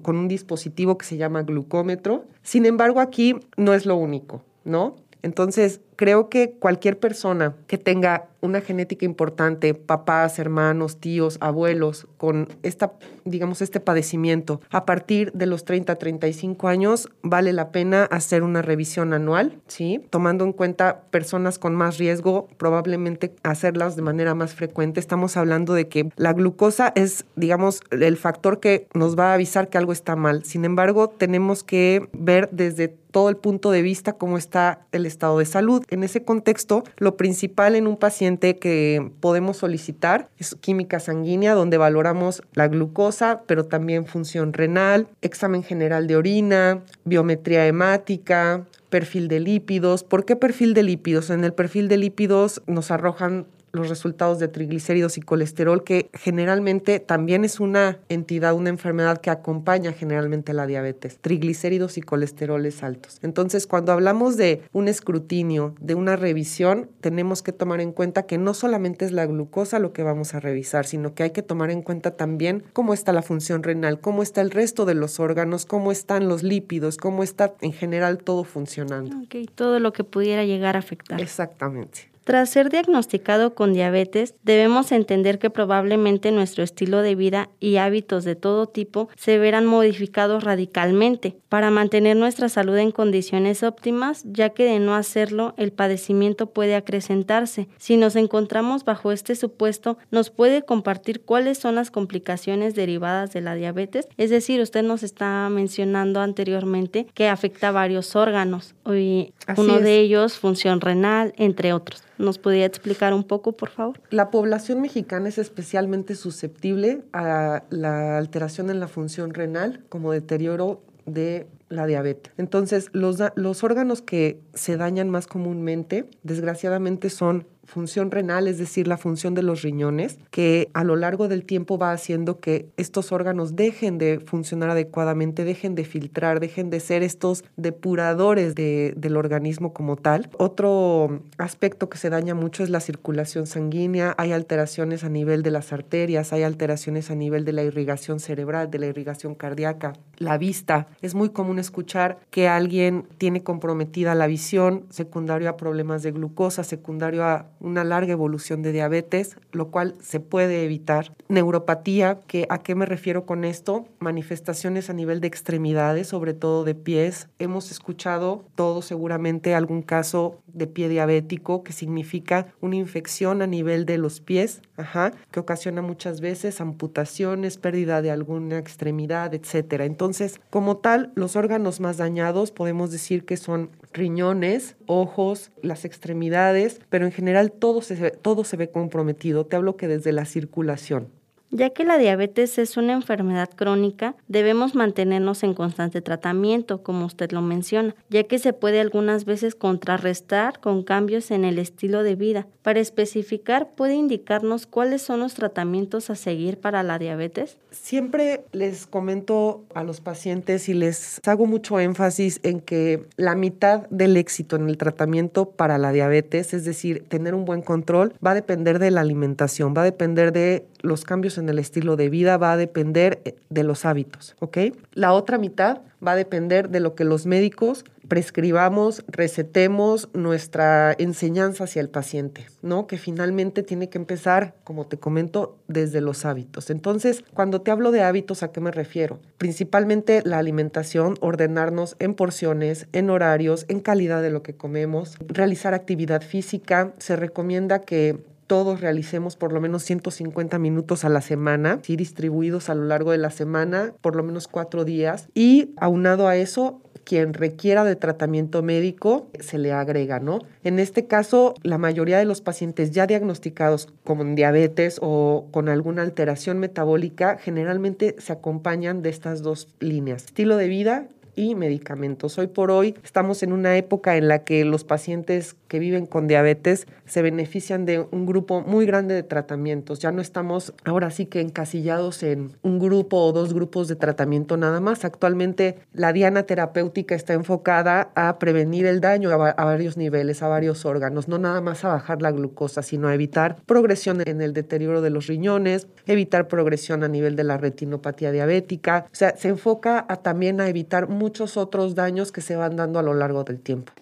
con 0.00 0.16
un 0.16 0.26
dispositivo 0.26 0.96
que 0.96 1.04
se 1.04 1.18
llama 1.18 1.42
glucómetro. 1.42 2.24
Sin 2.42 2.64
embargo, 2.64 3.00
aquí 3.00 3.36
no 3.58 3.74
es 3.74 3.84
lo 3.84 3.96
único, 3.96 4.42
¿no? 4.64 4.96
Entonces, 5.20 5.82
creo 5.98 6.28
que 6.28 6.52
cualquier 6.52 7.00
persona 7.00 7.56
que 7.66 7.76
tenga 7.76 8.28
una 8.40 8.60
genética 8.60 9.04
importante, 9.04 9.74
papás, 9.74 10.38
hermanos, 10.38 10.98
tíos, 10.98 11.38
abuelos, 11.40 12.06
con 12.18 12.48
esta, 12.62 12.92
digamos, 13.24 13.62
este 13.62 13.80
padecimiento, 13.80 14.60
a 14.70 14.86
partir 14.86 15.32
de 15.32 15.46
los 15.46 15.64
30, 15.64 15.96
35 15.96 16.68
años, 16.68 17.08
vale 17.22 17.52
la 17.52 17.72
pena 17.72 18.04
hacer 18.04 18.44
una 18.44 18.62
revisión 18.62 19.12
anual, 19.12 19.60
¿sí? 19.66 20.00
Tomando 20.10 20.44
en 20.44 20.52
cuenta 20.52 21.00
personas 21.10 21.58
con 21.58 21.74
más 21.74 21.98
riesgo, 21.98 22.46
probablemente 22.58 23.34
hacerlas 23.42 23.96
de 23.96 24.02
manera 24.02 24.36
más 24.36 24.54
frecuente. 24.54 25.00
Estamos 25.00 25.36
hablando 25.36 25.74
de 25.74 25.88
que 25.88 26.10
la 26.14 26.32
glucosa 26.32 26.92
es, 26.94 27.24
digamos, 27.34 27.80
el 27.90 28.16
factor 28.16 28.60
que 28.60 28.86
nos 28.94 29.18
va 29.18 29.32
a 29.32 29.34
avisar 29.34 29.68
que 29.68 29.78
algo 29.78 29.90
está 29.90 30.14
mal. 30.14 30.44
Sin 30.44 30.64
embargo, 30.64 31.08
tenemos 31.08 31.64
que 31.64 32.08
ver 32.12 32.48
desde 32.52 32.96
todo 33.10 33.30
el 33.30 33.36
punto 33.36 33.70
de 33.70 33.82
vista 33.82 34.12
cómo 34.12 34.38
está 34.38 34.86
el 34.92 35.06
estado 35.06 35.38
de 35.38 35.46
salud. 35.46 35.82
En 35.90 36.04
ese 36.04 36.22
contexto, 36.22 36.84
lo 36.98 37.16
principal 37.16 37.74
en 37.74 37.86
un 37.86 37.96
paciente 37.96 38.58
que 38.58 39.10
podemos 39.20 39.56
solicitar 39.56 40.28
es 40.38 40.54
química 40.54 41.00
sanguínea, 41.00 41.54
donde 41.54 41.78
valoramos 41.78 42.42
la 42.52 42.68
glucosa, 42.68 43.42
pero 43.46 43.64
también 43.64 44.06
función 44.06 44.52
renal, 44.52 45.08
examen 45.22 45.62
general 45.62 46.06
de 46.06 46.16
orina, 46.16 46.82
biometría 47.04 47.66
hemática, 47.66 48.66
perfil 48.90 49.28
de 49.28 49.40
lípidos. 49.40 50.04
¿Por 50.04 50.24
qué 50.24 50.36
perfil 50.36 50.74
de 50.74 50.82
lípidos? 50.82 51.30
En 51.30 51.44
el 51.44 51.54
perfil 51.54 51.88
de 51.88 51.96
lípidos 51.96 52.62
nos 52.66 52.90
arrojan 52.90 53.46
los 53.72 53.88
resultados 53.88 54.38
de 54.38 54.48
triglicéridos 54.48 55.18
y 55.18 55.20
colesterol, 55.20 55.84
que 55.84 56.10
generalmente 56.14 57.00
también 57.00 57.44
es 57.44 57.60
una 57.60 57.98
entidad, 58.08 58.54
una 58.54 58.70
enfermedad 58.70 59.20
que 59.20 59.30
acompaña 59.30 59.92
generalmente 59.92 60.52
la 60.52 60.66
diabetes, 60.66 61.18
triglicéridos 61.18 61.98
y 61.98 62.02
colesteroles 62.02 62.82
altos. 62.82 63.18
Entonces, 63.22 63.66
cuando 63.66 63.92
hablamos 63.92 64.36
de 64.36 64.62
un 64.72 64.88
escrutinio, 64.88 65.74
de 65.80 65.94
una 65.94 66.16
revisión, 66.16 66.88
tenemos 67.00 67.42
que 67.42 67.52
tomar 67.52 67.80
en 67.80 67.92
cuenta 67.92 68.24
que 68.24 68.38
no 68.38 68.54
solamente 68.54 69.04
es 69.04 69.12
la 69.12 69.26
glucosa 69.26 69.78
lo 69.78 69.92
que 69.92 70.02
vamos 70.02 70.34
a 70.34 70.40
revisar, 70.40 70.86
sino 70.86 71.14
que 71.14 71.22
hay 71.22 71.30
que 71.30 71.42
tomar 71.42 71.70
en 71.70 71.82
cuenta 71.82 72.12
también 72.12 72.62
cómo 72.72 72.94
está 72.94 73.12
la 73.12 73.22
función 73.22 73.62
renal, 73.62 74.00
cómo 74.00 74.22
está 74.22 74.40
el 74.40 74.50
resto 74.50 74.84
de 74.84 74.94
los 74.94 75.20
órganos, 75.20 75.66
cómo 75.66 75.92
están 75.92 76.28
los 76.28 76.42
lípidos, 76.42 76.96
cómo 76.96 77.22
está 77.22 77.54
en 77.60 77.72
general 77.72 78.18
todo 78.18 78.44
funcionando. 78.44 79.16
Ok, 79.18 79.50
todo 79.54 79.80
lo 79.80 79.92
que 79.92 80.04
pudiera 80.04 80.44
llegar 80.44 80.76
a 80.76 80.80
afectar. 80.80 81.20
Exactamente. 81.20 82.08
Tras 82.28 82.50
ser 82.50 82.68
diagnosticado 82.68 83.54
con 83.54 83.72
diabetes, 83.72 84.34
debemos 84.42 84.92
entender 84.92 85.38
que 85.38 85.48
probablemente 85.48 86.30
nuestro 86.30 86.62
estilo 86.62 87.00
de 87.00 87.14
vida 87.14 87.48
y 87.58 87.78
hábitos 87.78 88.22
de 88.22 88.36
todo 88.36 88.66
tipo 88.66 89.08
se 89.16 89.38
verán 89.38 89.64
modificados 89.64 90.44
radicalmente 90.44 91.38
para 91.48 91.70
mantener 91.70 92.18
nuestra 92.18 92.50
salud 92.50 92.76
en 92.76 92.90
condiciones 92.90 93.62
óptimas, 93.62 94.24
ya 94.26 94.50
que 94.50 94.64
de 94.64 94.78
no 94.78 94.94
hacerlo 94.94 95.54
el 95.56 95.72
padecimiento 95.72 96.50
puede 96.50 96.74
acrecentarse. 96.74 97.66
Si 97.78 97.96
nos 97.96 98.14
encontramos 98.14 98.84
bajo 98.84 99.10
este 99.10 99.34
supuesto, 99.34 99.96
nos 100.10 100.28
puede 100.28 100.60
compartir 100.60 101.22
cuáles 101.22 101.56
son 101.56 101.76
las 101.76 101.90
complicaciones 101.90 102.74
derivadas 102.74 103.32
de 103.32 103.40
la 103.40 103.54
diabetes. 103.54 104.06
Es 104.18 104.28
decir, 104.28 104.60
usted 104.60 104.82
nos 104.82 105.02
está 105.02 105.48
mencionando 105.48 106.20
anteriormente 106.20 107.06
que 107.14 107.28
afecta 107.28 107.72
varios 107.72 108.16
órganos, 108.16 108.74
y 108.86 109.32
uno 109.56 109.80
de 109.80 109.98
ellos 110.00 110.34
función 110.34 110.82
renal, 110.82 111.32
entre 111.38 111.72
otros. 111.72 112.02
¿Nos 112.18 112.38
podría 112.38 112.66
explicar 112.66 113.14
un 113.14 113.24
poco, 113.24 113.52
por 113.52 113.70
favor? 113.70 114.00
La 114.10 114.30
población 114.30 114.80
mexicana 114.80 115.28
es 115.28 115.38
especialmente 115.38 116.14
susceptible 116.14 117.02
a 117.12 117.62
la 117.70 118.18
alteración 118.18 118.70
en 118.70 118.80
la 118.80 118.88
función 118.88 119.34
renal 119.34 119.84
como 119.88 120.12
deterioro 120.12 120.82
de 121.06 121.46
la 121.68 121.86
diabetes. 121.86 122.32
Entonces, 122.36 122.90
los, 122.92 123.18
los 123.36 123.64
órganos 123.64 124.02
que 124.02 124.40
se 124.54 124.76
dañan 124.76 125.10
más 125.10 125.26
comúnmente, 125.26 126.08
desgraciadamente, 126.22 127.10
son 127.10 127.46
función 127.68 128.10
renal, 128.10 128.48
es 128.48 128.58
decir, 128.58 128.88
la 128.88 128.96
función 128.96 129.34
de 129.34 129.42
los 129.42 129.62
riñones, 129.62 130.18
que 130.30 130.70
a 130.72 130.84
lo 130.84 130.96
largo 130.96 131.28
del 131.28 131.44
tiempo 131.44 131.78
va 131.78 131.92
haciendo 131.92 132.40
que 132.40 132.66
estos 132.76 133.12
órganos 133.12 133.54
dejen 133.56 133.98
de 133.98 134.20
funcionar 134.20 134.70
adecuadamente, 134.70 135.44
dejen 135.44 135.74
de 135.74 135.84
filtrar, 135.84 136.40
dejen 136.40 136.70
de 136.70 136.80
ser 136.80 137.02
estos 137.02 137.44
depuradores 137.56 138.54
del 138.54 139.16
organismo 139.16 139.72
como 139.72 139.96
tal. 139.96 140.30
Otro 140.38 141.20
aspecto 141.36 141.88
que 141.88 141.98
se 141.98 142.10
daña 142.10 142.34
mucho 142.34 142.64
es 142.64 142.70
la 142.70 142.80
circulación 142.80 143.46
sanguínea, 143.46 144.14
hay 144.16 144.32
alteraciones 144.32 145.04
a 145.04 145.10
nivel 145.10 145.42
de 145.42 145.50
las 145.50 145.72
arterias, 145.72 146.32
hay 146.32 146.44
alteraciones 146.44 147.10
a 147.10 147.14
nivel 147.14 147.44
de 147.44 147.52
la 147.52 147.62
irrigación 147.62 148.18
cerebral, 148.18 148.70
de 148.70 148.78
la 148.78 148.86
irrigación 148.86 149.34
cardíaca, 149.34 149.92
la 150.16 150.38
vista. 150.38 150.88
Es 151.02 151.14
muy 151.14 151.28
común 151.28 151.58
escuchar 151.58 152.18
que 152.30 152.48
alguien 152.48 153.06
tiene 153.18 153.42
comprometida 153.42 154.14
la 154.14 154.26
visión, 154.26 154.84
secundario 154.88 155.50
a 155.50 155.56
problemas 155.56 156.02
de 156.02 156.12
glucosa, 156.12 156.64
secundario 156.64 157.24
a 157.24 157.46
una 157.60 157.84
larga 157.84 158.12
evolución 158.12 158.62
de 158.62 158.72
diabetes, 158.72 159.36
lo 159.52 159.70
cual 159.70 159.94
se 160.00 160.20
puede 160.20 160.64
evitar. 160.64 161.14
Neuropatía, 161.28 162.20
que 162.26 162.46
¿a 162.48 162.58
qué 162.58 162.74
me 162.74 162.86
refiero 162.86 163.26
con 163.26 163.44
esto? 163.44 163.86
Manifestaciones 163.98 164.90
a 164.90 164.92
nivel 164.94 165.20
de 165.20 165.28
extremidades, 165.28 166.08
sobre 166.08 166.34
todo 166.34 166.64
de 166.64 166.74
pies. 166.74 167.28
Hemos 167.38 167.70
escuchado 167.70 168.44
todos 168.54 168.84
seguramente 168.84 169.54
algún 169.54 169.82
caso 169.82 170.38
de 170.52 170.66
pie 170.66 170.88
diabético, 170.88 171.62
que 171.62 171.72
significa 171.72 172.48
una 172.60 172.76
infección 172.76 173.42
a 173.42 173.46
nivel 173.46 173.86
de 173.86 173.98
los 173.98 174.20
pies, 174.20 174.62
ajá, 174.76 175.12
que 175.30 175.40
ocasiona 175.40 175.82
muchas 175.82 176.20
veces 176.20 176.60
amputaciones, 176.60 177.58
pérdida 177.58 178.02
de 178.02 178.10
alguna 178.10 178.58
extremidad, 178.58 179.34
etcétera. 179.34 179.84
Entonces, 179.84 180.40
como 180.50 180.78
tal, 180.78 181.12
los 181.14 181.36
órganos 181.36 181.80
más 181.80 181.96
dañados 181.96 182.50
podemos 182.50 182.90
decir 182.90 183.24
que 183.24 183.36
son 183.36 183.70
riñones, 183.92 184.76
ojos, 184.86 185.50
las 185.62 185.84
extremidades, 185.84 186.80
pero 186.88 187.06
en 187.06 187.12
general 187.12 187.52
todo 187.52 187.82
se, 187.82 188.10
todo 188.10 188.44
se 188.44 188.56
ve 188.56 188.70
comprometido. 188.70 189.46
Te 189.46 189.56
hablo 189.56 189.76
que 189.76 189.88
desde 189.88 190.12
la 190.12 190.24
circulación. 190.24 191.17
Ya 191.50 191.70
que 191.70 191.84
la 191.84 191.96
diabetes 191.96 192.58
es 192.58 192.76
una 192.76 192.92
enfermedad 192.92 193.48
crónica, 193.56 194.14
debemos 194.28 194.74
mantenernos 194.74 195.42
en 195.42 195.54
constante 195.54 196.02
tratamiento, 196.02 196.82
como 196.82 197.06
usted 197.06 197.32
lo 197.32 197.40
menciona, 197.40 197.94
ya 198.10 198.24
que 198.24 198.38
se 198.38 198.52
puede 198.52 198.80
algunas 198.80 199.24
veces 199.24 199.54
contrarrestar 199.54 200.60
con 200.60 200.82
cambios 200.82 201.30
en 201.30 201.46
el 201.46 201.58
estilo 201.58 202.02
de 202.02 202.16
vida. 202.16 202.46
Para 202.60 202.80
especificar, 202.80 203.70
¿puede 203.74 203.94
indicarnos 203.94 204.66
cuáles 204.66 205.00
son 205.00 205.20
los 205.20 205.32
tratamientos 205.32 206.10
a 206.10 206.16
seguir 206.16 206.58
para 206.58 206.82
la 206.82 206.98
diabetes? 206.98 207.56
Siempre 207.70 208.44
les 208.52 208.86
comento 208.86 209.64
a 209.72 209.84
los 209.84 210.02
pacientes 210.02 210.68
y 210.68 210.74
les 210.74 211.18
hago 211.26 211.46
mucho 211.46 211.80
énfasis 211.80 212.40
en 212.42 212.60
que 212.60 213.06
la 213.16 213.34
mitad 213.34 213.88
del 213.88 214.18
éxito 214.18 214.56
en 214.56 214.68
el 214.68 214.76
tratamiento 214.76 215.48
para 215.48 215.78
la 215.78 215.92
diabetes, 215.92 216.52
es 216.52 216.66
decir, 216.66 217.06
tener 217.08 217.34
un 217.34 217.46
buen 217.46 217.62
control, 217.62 218.12
va 218.24 218.32
a 218.32 218.34
depender 218.34 218.78
de 218.78 218.90
la 218.90 219.00
alimentación, 219.00 219.72
va 219.74 219.80
a 219.80 219.86
depender 219.86 220.32
de 220.32 220.66
los 220.80 221.04
cambios 221.04 221.38
en 221.38 221.48
el 221.48 221.58
estilo 221.58 221.96
de 221.96 222.08
vida 222.08 222.36
va 222.36 222.52
a 222.52 222.56
depender 222.56 223.20
eh, 223.24 223.36
de 223.50 223.64
los 223.64 223.84
hábitos, 223.84 224.36
¿ok? 224.40 224.58
La 224.92 225.12
otra 225.12 225.38
mitad 225.38 225.82
va 226.06 226.12
a 226.12 226.16
depender 226.16 226.70
de 226.70 226.80
lo 226.80 226.94
que 226.94 227.04
los 227.04 227.26
médicos 227.26 227.84
prescribamos, 228.08 229.04
recetemos 229.06 230.08
nuestra 230.14 230.94
enseñanza 230.98 231.64
hacia 231.64 231.80
el 231.80 231.90
paciente, 231.90 232.46
¿no? 232.62 232.86
Que 232.86 232.96
finalmente 232.96 233.62
tiene 233.62 233.90
que 233.90 233.98
empezar, 233.98 234.54
como 234.64 234.86
te 234.86 234.98
comento, 234.98 235.58
desde 235.68 236.00
los 236.00 236.24
hábitos. 236.24 236.70
Entonces, 236.70 237.22
cuando 237.34 237.60
te 237.60 237.70
hablo 237.70 237.90
de 237.90 238.02
hábitos, 238.02 238.42
¿a 238.42 238.50
qué 238.50 238.60
me 238.60 238.70
refiero? 238.70 239.20
Principalmente 239.36 240.22
la 240.24 240.38
alimentación, 240.38 241.16
ordenarnos 241.20 241.96
en 241.98 242.14
porciones, 242.14 242.88
en 242.92 243.10
horarios, 243.10 243.66
en 243.68 243.80
calidad 243.80 244.22
de 244.22 244.30
lo 244.30 244.42
que 244.42 244.54
comemos, 244.54 245.16
realizar 245.26 245.74
actividad 245.74 246.22
física. 246.22 246.94
Se 246.98 247.14
recomienda 247.14 247.80
que 247.80 248.18
todos 248.48 248.80
realicemos 248.80 249.36
por 249.36 249.52
lo 249.52 249.60
menos 249.60 249.84
150 249.84 250.58
minutos 250.58 251.04
a 251.04 251.08
la 251.08 251.20
semana, 251.20 251.78
¿sí? 251.82 251.94
distribuidos 251.94 252.68
a 252.70 252.74
lo 252.74 252.84
largo 252.84 253.12
de 253.12 253.18
la 253.18 253.30
semana, 253.30 253.92
por 254.00 254.16
lo 254.16 254.24
menos 254.24 254.48
cuatro 254.48 254.84
días. 254.84 255.28
Y 255.34 255.74
aunado 255.76 256.26
a 256.26 256.36
eso, 256.36 256.80
quien 257.04 257.34
requiera 257.34 257.84
de 257.84 257.94
tratamiento 257.94 258.62
médico 258.62 259.30
se 259.38 259.58
le 259.58 259.72
agrega, 259.72 260.18
¿no? 260.18 260.40
En 260.64 260.78
este 260.78 261.06
caso, 261.06 261.54
la 261.62 261.78
mayoría 261.78 262.18
de 262.18 262.24
los 262.24 262.40
pacientes 262.40 262.90
ya 262.90 263.06
diagnosticados 263.06 263.88
con 264.04 264.34
diabetes 264.34 264.98
o 265.00 265.46
con 265.50 265.68
alguna 265.68 266.02
alteración 266.02 266.58
metabólica 266.58 267.38
generalmente 267.38 268.16
se 268.18 268.32
acompañan 268.32 269.02
de 269.02 269.10
estas 269.10 269.42
dos 269.42 269.68
líneas, 269.80 270.24
estilo 270.24 270.56
de 270.56 270.68
vida 270.68 271.08
y 271.38 271.54
medicamentos. 271.54 272.36
Hoy 272.36 272.48
por 272.48 272.72
hoy 272.72 272.96
estamos 273.04 273.44
en 273.44 273.52
una 273.52 273.76
época 273.76 274.16
en 274.16 274.26
la 274.26 274.40
que 274.40 274.64
los 274.64 274.82
pacientes 274.82 275.54
que 275.68 275.78
viven 275.78 276.06
con 276.06 276.26
diabetes 276.26 276.86
se 277.06 277.22
benefician 277.22 277.84
de 277.84 278.06
un 278.10 278.26
grupo 278.26 278.62
muy 278.62 278.86
grande 278.86 279.14
de 279.14 279.22
tratamientos. 279.22 279.98
Ya 280.00 280.12
no 280.12 280.20
estamos 280.20 280.72
ahora 280.84 281.10
sí 281.10 281.26
que 281.26 281.40
encasillados 281.40 282.22
en 282.22 282.52
un 282.62 282.78
grupo 282.78 283.18
o 283.18 283.32
dos 283.32 283.54
grupos 283.54 283.88
de 283.88 283.96
tratamiento 283.96 284.56
nada 284.56 284.80
más. 284.80 285.04
Actualmente 285.04 285.78
la 285.92 286.12
diana 286.12 286.44
terapéutica 286.44 287.14
está 287.14 287.34
enfocada 287.34 288.10
a 288.14 288.38
prevenir 288.38 288.86
el 288.86 289.00
daño 289.00 289.30
a, 289.30 289.36
varios 289.36 289.96
niveles, 289.96 290.42
a 290.42 290.48
varios 290.48 290.84
órganos, 290.84 291.28
no 291.28 291.38
nada 291.38 291.60
más 291.60 291.84
a 291.84 291.88
bajar 291.88 292.22
la 292.22 292.32
glucosa, 292.32 292.82
sino 292.82 293.08
a 293.08 293.14
evitar 293.14 293.56
progresión 293.66 294.22
en 294.26 294.40
el 294.40 294.52
deterioro 294.52 295.02
de 295.02 295.10
los 295.10 295.26
riñones, 295.26 295.86
evitar 296.06 296.48
progresión 296.48 297.04
a 297.04 297.08
nivel 297.08 297.36
de 297.36 297.44
la 297.44 297.58
retinopatía 297.58 298.32
diabética. 298.32 299.06
O 299.12 299.14
sea, 299.14 299.36
se 299.36 299.48
enfoca 299.48 300.06
también 300.22 300.60
a 300.60 300.68
evitar 300.68 301.08
muchos 301.08 301.56
otros 301.56 301.94
daños 301.94 302.32
que 302.32 302.40
se 302.40 302.56
van 302.56 302.76
dando 302.76 302.98
a 302.98 303.02
lo 303.02 303.14
largo 303.14 303.44
del 303.44 303.60
tiempo. 303.60 303.92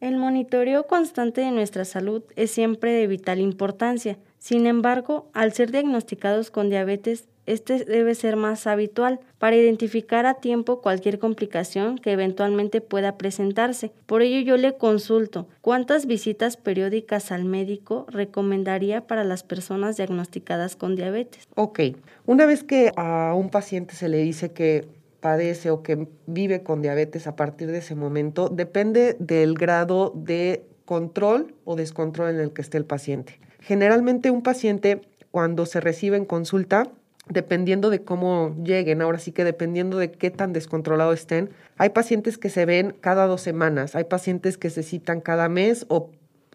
El 0.00 0.16
monitoreo 0.16 0.86
constante 0.86 1.40
de 1.40 1.50
nuestra 1.50 1.84
salud 1.84 2.22
es 2.36 2.52
siempre 2.52 2.92
de 2.92 3.08
vital 3.08 3.40
importancia. 3.40 4.16
Sin 4.38 4.66
embargo, 4.66 5.28
al 5.34 5.52
ser 5.52 5.72
diagnosticados 5.72 6.52
con 6.52 6.70
diabetes, 6.70 7.26
este 7.46 7.84
debe 7.84 8.14
ser 8.14 8.36
más 8.36 8.66
habitual 8.66 9.20
para 9.38 9.56
identificar 9.56 10.26
a 10.26 10.34
tiempo 10.34 10.82
cualquier 10.82 11.18
complicación 11.18 11.96
que 11.96 12.12
eventualmente 12.12 12.80
pueda 12.80 13.16
presentarse. 13.16 13.90
Por 14.06 14.22
ello 14.22 14.38
yo 14.40 14.56
le 14.56 14.76
consulto 14.76 15.48
cuántas 15.62 16.06
visitas 16.06 16.58
periódicas 16.58 17.32
al 17.32 17.44
médico 17.44 18.06
recomendaría 18.10 19.06
para 19.06 19.24
las 19.24 19.42
personas 19.42 19.96
diagnosticadas 19.96 20.76
con 20.76 20.94
diabetes. 20.94 21.48
Ok, 21.56 21.80
una 22.26 22.44
vez 22.44 22.62
que 22.62 22.92
a 22.96 23.32
un 23.34 23.48
paciente 23.48 23.94
se 23.94 24.08
le 24.08 24.18
dice 24.18 24.52
que 24.52 24.86
padece 25.20 25.70
o 25.70 25.82
que 25.82 26.08
vive 26.26 26.62
con 26.62 26.82
diabetes 26.82 27.26
a 27.26 27.36
partir 27.36 27.70
de 27.70 27.78
ese 27.78 27.94
momento 27.94 28.48
depende 28.48 29.16
del 29.18 29.54
grado 29.54 30.12
de 30.14 30.64
control 30.84 31.54
o 31.64 31.76
descontrol 31.76 32.30
en 32.30 32.40
el 32.40 32.52
que 32.52 32.62
esté 32.62 32.78
el 32.78 32.84
paciente. 32.84 33.40
Generalmente 33.60 34.30
un 34.30 34.42
paciente 34.42 35.02
cuando 35.30 35.66
se 35.66 35.80
recibe 35.80 36.16
en 36.16 36.24
consulta, 36.24 36.90
dependiendo 37.28 37.90
de 37.90 38.02
cómo 38.02 38.56
lleguen, 38.64 39.02
ahora 39.02 39.18
sí 39.18 39.32
que 39.32 39.44
dependiendo 39.44 39.98
de 39.98 40.10
qué 40.10 40.30
tan 40.30 40.52
descontrolado 40.52 41.12
estén, 41.12 41.50
hay 41.76 41.90
pacientes 41.90 42.38
que 42.38 42.48
se 42.48 42.64
ven 42.64 42.96
cada 43.00 43.26
dos 43.26 43.42
semanas, 43.42 43.94
hay 43.94 44.04
pacientes 44.04 44.56
que 44.56 44.70
se 44.70 44.82
citan 44.82 45.20
cada 45.20 45.48
mes 45.48 45.84
o 45.88 46.10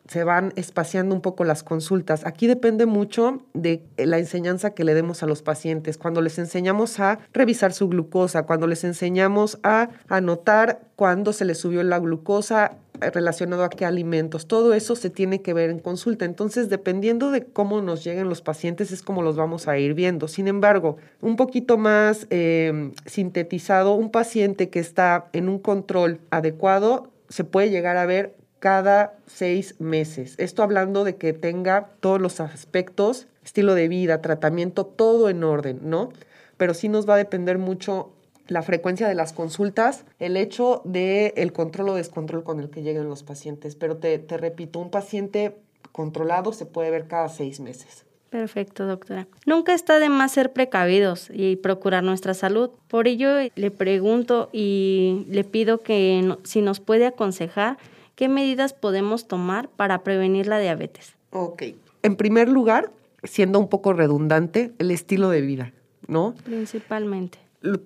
se 0.07 0.23
van 0.23 0.53
espaciando 0.55 1.15
un 1.15 1.21
poco 1.21 1.43
las 1.43 1.63
consultas. 1.63 2.25
Aquí 2.25 2.47
depende 2.47 2.85
mucho 2.85 3.41
de 3.53 3.83
la 3.97 4.19
enseñanza 4.19 4.71
que 4.71 4.83
le 4.83 4.93
demos 4.93 5.23
a 5.23 5.27
los 5.27 5.41
pacientes. 5.41 5.97
Cuando 5.97 6.21
les 6.21 6.37
enseñamos 6.39 6.99
a 6.99 7.19
revisar 7.33 7.73
su 7.73 7.87
glucosa, 7.87 8.43
cuando 8.43 8.67
les 8.67 8.83
enseñamos 8.83 9.59
a 9.63 9.89
anotar 10.09 10.81
cuándo 10.95 11.31
se 11.33 11.45
les 11.45 11.57
subió 11.57 11.83
la 11.83 11.99
glucosa, 11.99 12.77
relacionado 13.11 13.63
a 13.63 13.69
qué 13.69 13.85
alimentos. 13.85 14.47
Todo 14.47 14.73
eso 14.73 14.95
se 14.95 15.09
tiene 15.09 15.41
que 15.41 15.53
ver 15.53 15.69
en 15.69 15.79
consulta. 15.79 16.25
Entonces, 16.25 16.69
dependiendo 16.69 17.31
de 17.31 17.43
cómo 17.43 17.81
nos 17.81 18.03
lleguen 18.03 18.29
los 18.29 18.41
pacientes, 18.41 18.91
es 18.91 19.01
como 19.01 19.21
los 19.21 19.35
vamos 19.35 19.67
a 19.67 19.77
ir 19.77 19.93
viendo. 19.93 20.27
Sin 20.27 20.47
embargo, 20.47 20.97
un 21.21 21.35
poquito 21.35 21.77
más 21.77 22.27
em, 22.29 22.93
sintetizado, 23.05 23.95
un 23.95 24.11
paciente 24.11 24.69
que 24.69 24.79
está 24.79 25.25
en 25.33 25.49
un 25.49 25.59
control 25.59 26.19
adecuado 26.29 27.09
se 27.29 27.43
puede 27.43 27.71
llegar 27.71 27.97
a 27.97 28.05
ver 28.05 28.35
cada 28.63 29.17
seis 29.27 29.75
meses. 29.81 30.35
Esto 30.37 30.63
hablando 30.63 31.03
de 31.03 31.17
que 31.17 31.33
tenga 31.33 31.89
todos 31.99 32.21
los 32.21 32.39
aspectos, 32.39 33.27
estilo 33.43 33.75
de 33.75 33.89
vida, 33.89 34.21
tratamiento, 34.21 34.85
todo 34.85 35.27
en 35.27 35.43
orden, 35.43 35.81
¿no? 35.81 36.13
Pero 36.55 36.73
sí 36.73 36.87
nos 36.87 37.05
va 37.05 37.15
a 37.15 37.17
depender 37.17 37.57
mucho 37.57 38.13
la 38.47 38.61
frecuencia 38.61 39.05
de 39.09 39.15
las 39.15 39.33
consultas, 39.33 40.05
el 40.17 40.37
hecho 40.37 40.81
de 40.85 41.33
el 41.35 41.51
control 41.51 41.89
o 41.89 41.95
descontrol 41.95 42.45
con 42.45 42.61
el 42.61 42.69
que 42.69 42.83
lleguen 42.83 43.09
los 43.09 43.23
pacientes. 43.23 43.75
Pero 43.75 43.97
te, 43.97 44.17
te 44.17 44.37
repito, 44.37 44.79
un 44.79 44.91
paciente 44.91 45.57
controlado 45.91 46.53
se 46.53 46.65
puede 46.65 46.89
ver 46.89 47.07
cada 47.07 47.27
seis 47.27 47.59
meses. 47.59 48.05
Perfecto, 48.29 48.85
doctora. 48.85 49.27
Nunca 49.45 49.73
está 49.73 49.99
de 49.99 50.07
más 50.07 50.31
ser 50.31 50.53
precavidos 50.53 51.29
y 51.33 51.57
procurar 51.57 52.01
nuestra 52.01 52.33
salud. 52.33 52.69
Por 52.87 53.09
ello 53.09 53.27
le 53.53 53.71
pregunto 53.71 54.49
y 54.53 55.25
le 55.29 55.43
pido 55.43 55.79
que 55.79 56.37
si 56.43 56.61
nos 56.61 56.79
puede 56.79 57.07
aconsejar 57.07 57.77
qué 58.15 58.29
medidas 58.29 58.73
podemos 58.73 59.27
tomar 59.27 59.69
para 59.69 60.03
prevenir 60.03 60.47
la 60.47 60.59
diabetes. 60.59 61.15
Ok. 61.31 61.63
En 62.01 62.15
primer 62.15 62.49
lugar, 62.49 62.91
siendo 63.23 63.59
un 63.59 63.69
poco 63.69 63.93
redundante, 63.93 64.73
el 64.79 64.91
estilo 64.91 65.29
de 65.29 65.41
vida, 65.41 65.73
¿no? 66.07 66.35
Principalmente 66.43 67.39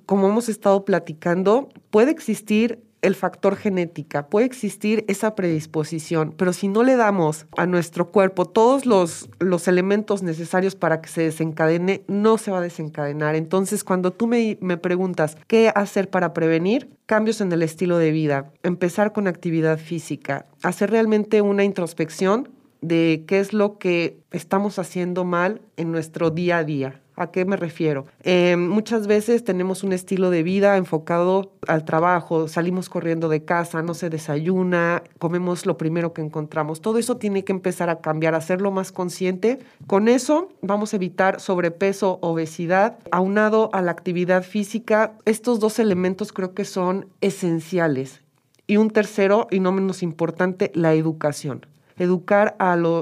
como 0.05 0.27
hemos 0.27 0.49
estado 0.49 0.85
platicando, 0.85 1.69
puede 1.91 2.11
existir 2.11 2.79
el 3.01 3.15
factor 3.15 3.55
genética, 3.55 4.27
puede 4.27 4.45
existir 4.45 5.05
esa 5.07 5.35
predisposición, 5.35 6.33
pero 6.35 6.53
si 6.53 6.67
no 6.67 6.83
le 6.83 6.95
damos 6.95 7.45
a 7.55 7.65
nuestro 7.65 8.11
cuerpo 8.11 8.45
todos 8.45 8.85
los, 8.85 9.29
los 9.39 9.67
elementos 9.67 10.23
necesarios 10.23 10.75
para 10.75 11.01
que 11.01 11.09
se 11.09 11.21
desencadene, 11.21 12.03
no 12.07 12.37
se 12.37 12.51
va 12.51 12.57
a 12.59 12.61
desencadenar. 12.61 13.35
Entonces, 13.35 13.83
cuando 13.83 14.11
tú 14.11 14.27
me, 14.27 14.57
me 14.61 14.77
preguntas 14.77 15.37
qué 15.47 15.71
hacer 15.73 16.09
para 16.09 16.33
prevenir, 16.33 16.89
cambios 17.05 17.41
en 17.41 17.51
el 17.51 17.63
estilo 17.63 17.97
de 17.97 18.11
vida, 18.11 18.51
empezar 18.63 19.13
con 19.13 19.27
actividad 19.27 19.77
física, 19.77 20.45
hacer 20.63 20.91
realmente 20.91 21.41
una 21.41 21.63
introspección 21.63 22.49
de 22.81 23.23
qué 23.27 23.39
es 23.39 23.53
lo 23.53 23.77
que 23.77 24.19
estamos 24.31 24.79
haciendo 24.79 25.23
mal 25.23 25.61
en 25.77 25.91
nuestro 25.91 26.29
día 26.29 26.59
a 26.59 26.63
día. 26.63 27.01
¿A 27.19 27.31
qué 27.31 27.45
me 27.45 27.57
refiero? 27.57 28.05
Eh, 28.21 28.55
muchas 28.57 29.07
veces 29.07 29.43
tenemos 29.43 29.83
un 29.83 29.91
estilo 29.91 30.29
de 30.29 30.43
vida 30.43 30.77
enfocado 30.77 31.51
al 31.67 31.83
trabajo, 31.83 32.47
salimos 32.47 32.89
corriendo 32.89 33.27
de 33.27 33.43
casa, 33.43 33.81
no 33.81 33.95
se 33.95 34.11
desayuna, 34.11 35.01
comemos 35.17 35.65
lo 35.65 35.79
primero 35.79 36.13
que 36.13 36.21
encontramos. 36.21 36.79
Todo 36.79 36.99
eso 36.99 37.17
tiene 37.17 37.43
que 37.43 37.53
empezar 37.53 37.89
a 37.89 38.01
cambiar, 38.01 38.35
hacerlo 38.35 38.69
más 38.69 38.91
consciente. 38.91 39.57
Con 39.87 40.09
eso 40.09 40.49
vamos 40.61 40.93
a 40.93 40.97
evitar 40.97 41.39
sobrepeso, 41.39 42.19
obesidad, 42.21 42.99
aunado 43.09 43.71
a 43.73 43.81
la 43.81 43.89
actividad 43.89 44.43
física. 44.43 45.13
Estos 45.25 45.59
dos 45.59 45.79
elementos 45.79 46.31
creo 46.31 46.53
que 46.53 46.65
son 46.65 47.07
esenciales. 47.21 48.21
Y 48.67 48.77
un 48.77 48.91
tercero, 48.91 49.47
y 49.49 49.59
no 49.59 49.71
menos 49.71 50.03
importante, 50.03 50.71
la 50.75 50.93
educación 50.93 51.65
educar 51.99 52.55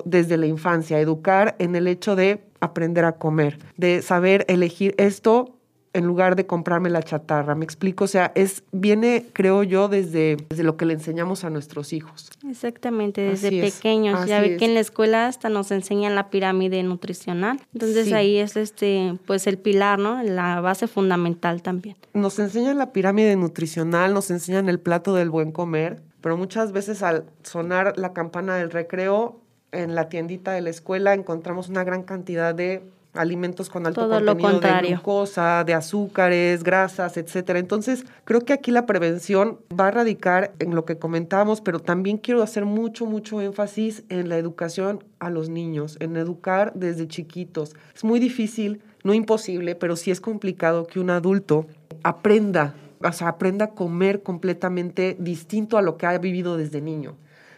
desde 0.06 0.38
la 0.38 0.46
infancia, 0.46 1.00
educar 1.00 1.56
en 1.60 1.76
el 1.76 1.88
hecho 1.88 2.16
de 2.16 2.44
aprender 2.66 3.06
a 3.06 3.14
comer, 3.14 3.60
de 3.78 4.02
saber 4.02 4.46
elegir 4.48 4.96
esto 4.98 5.56
en 5.96 6.06
lugar 6.06 6.36
de 6.36 6.46
comprarme 6.46 6.90
la 6.90 7.02
chatarra. 7.02 7.56
Me 7.56 7.64
explico, 7.64 8.04
o 8.04 8.08
sea, 8.08 8.34
es 8.36 8.64
viene, 8.74 9.26
creo 9.32 9.64
yo, 9.64 9.88
desde, 9.88 10.36
desde 10.50 10.64
lo 10.64 10.76
que 10.76 10.86
le 10.86 10.94
enseñamos 10.94 11.46
a 11.46 11.50
nuestros 11.50 11.94
hijos. 11.94 12.30
Exactamente, 12.50 13.22
desde 13.22 13.62
pequeños. 13.62 14.26
ya 14.26 14.42
ve 14.42 14.58
que 14.58 14.66
en 14.66 14.74
la 14.74 14.82
escuela 14.82 15.28
hasta 15.28 15.48
nos 15.48 15.72
enseñan 15.72 16.14
la 16.14 16.30
pirámide 16.30 16.84
nutricional. 16.84 17.62
Entonces 17.74 18.12
ahí 18.12 18.36
es 18.38 18.58
este, 18.58 19.18
pues 19.26 19.48
el 19.48 19.58
pilar, 19.58 19.98
¿no? 19.98 20.22
La 20.22 20.60
base 20.60 20.88
fundamental 20.88 21.62
también. 21.62 21.96
Nos 22.14 22.40
enseñan 22.40 22.78
la 22.78 22.92
pirámide 22.92 23.34
nutricional, 23.38 24.14
nos 24.14 24.30
enseñan 24.32 24.68
el 24.68 24.82
plato 24.82 25.16
del 25.16 25.30
buen 25.30 25.54
comer, 25.54 26.02
pero 26.20 26.36
muchas 26.36 26.74
veces 26.74 27.04
al 27.04 27.24
sonar 27.44 27.98
la 27.98 28.12
campana 28.12 28.58
del 28.58 28.70
recreo, 28.70 29.40
en 29.76 29.96
la 29.96 30.10
tiendita 30.10 30.54
de 30.54 30.62
la 30.62 30.70
escuela 30.70 31.14
encontramos 31.14 31.70
una 31.70 31.84
gran 31.84 32.04
cantidad 32.04 32.56
de 32.56 32.84
alimentos 33.14 33.70
con 33.70 33.88
alto 33.88 34.10
contenido 34.10 34.60
de 34.60 34.88
glucosa, 34.90 35.64
de 35.64 35.74
azúcares, 35.74 36.64
grasas, 36.64 37.18
etcétera. 37.18 37.60
Entonces, 37.60 38.06
creo 38.24 38.42
que 38.42 38.54
aquí 38.54 38.72
la 38.72 38.86
prevención 38.86 39.60
va 39.78 39.88
a 39.88 39.92
radicar 39.92 40.54
en 40.60 40.76
lo 40.76 40.86
que 40.86 40.98
comentábamos, 40.98 41.62
pero 41.62 41.80
también 41.80 42.18
quiero 42.18 42.44
hacer 42.44 42.66
mucho, 42.66 43.06
mucho 43.06 43.42
énfasis 43.42 44.04
en 44.10 44.30
la 44.30 44.38
educación 44.38 45.04
a 45.20 45.30
los 45.30 45.50
niños, 45.50 45.98
en 46.00 46.18
educar 46.18 46.74
desde 46.76 47.08
chiquitos. 47.08 47.76
Es 47.96 48.04
muy 48.04 48.20
difícil, 48.20 48.82
no 49.04 49.14
imposible, 49.14 49.76
pero 49.76 49.96
sí 49.96 50.12
es 50.12 50.22
complicado 50.22 50.86
que 50.88 51.00
un 51.00 51.10
adulto 51.10 51.68
aprenda 52.04 52.76
o 53.04 53.12
sea, 53.12 53.28
aprenda 53.28 53.66
a 53.66 53.70
comer 53.72 54.24
completamente 54.24 55.16
distinto 55.20 55.78
a 55.78 55.82
lo 55.82 55.98
que 55.98 56.06
ha 56.06 56.18
vivido 56.18 56.58
desde 56.58 56.82
niño. 56.82 57.16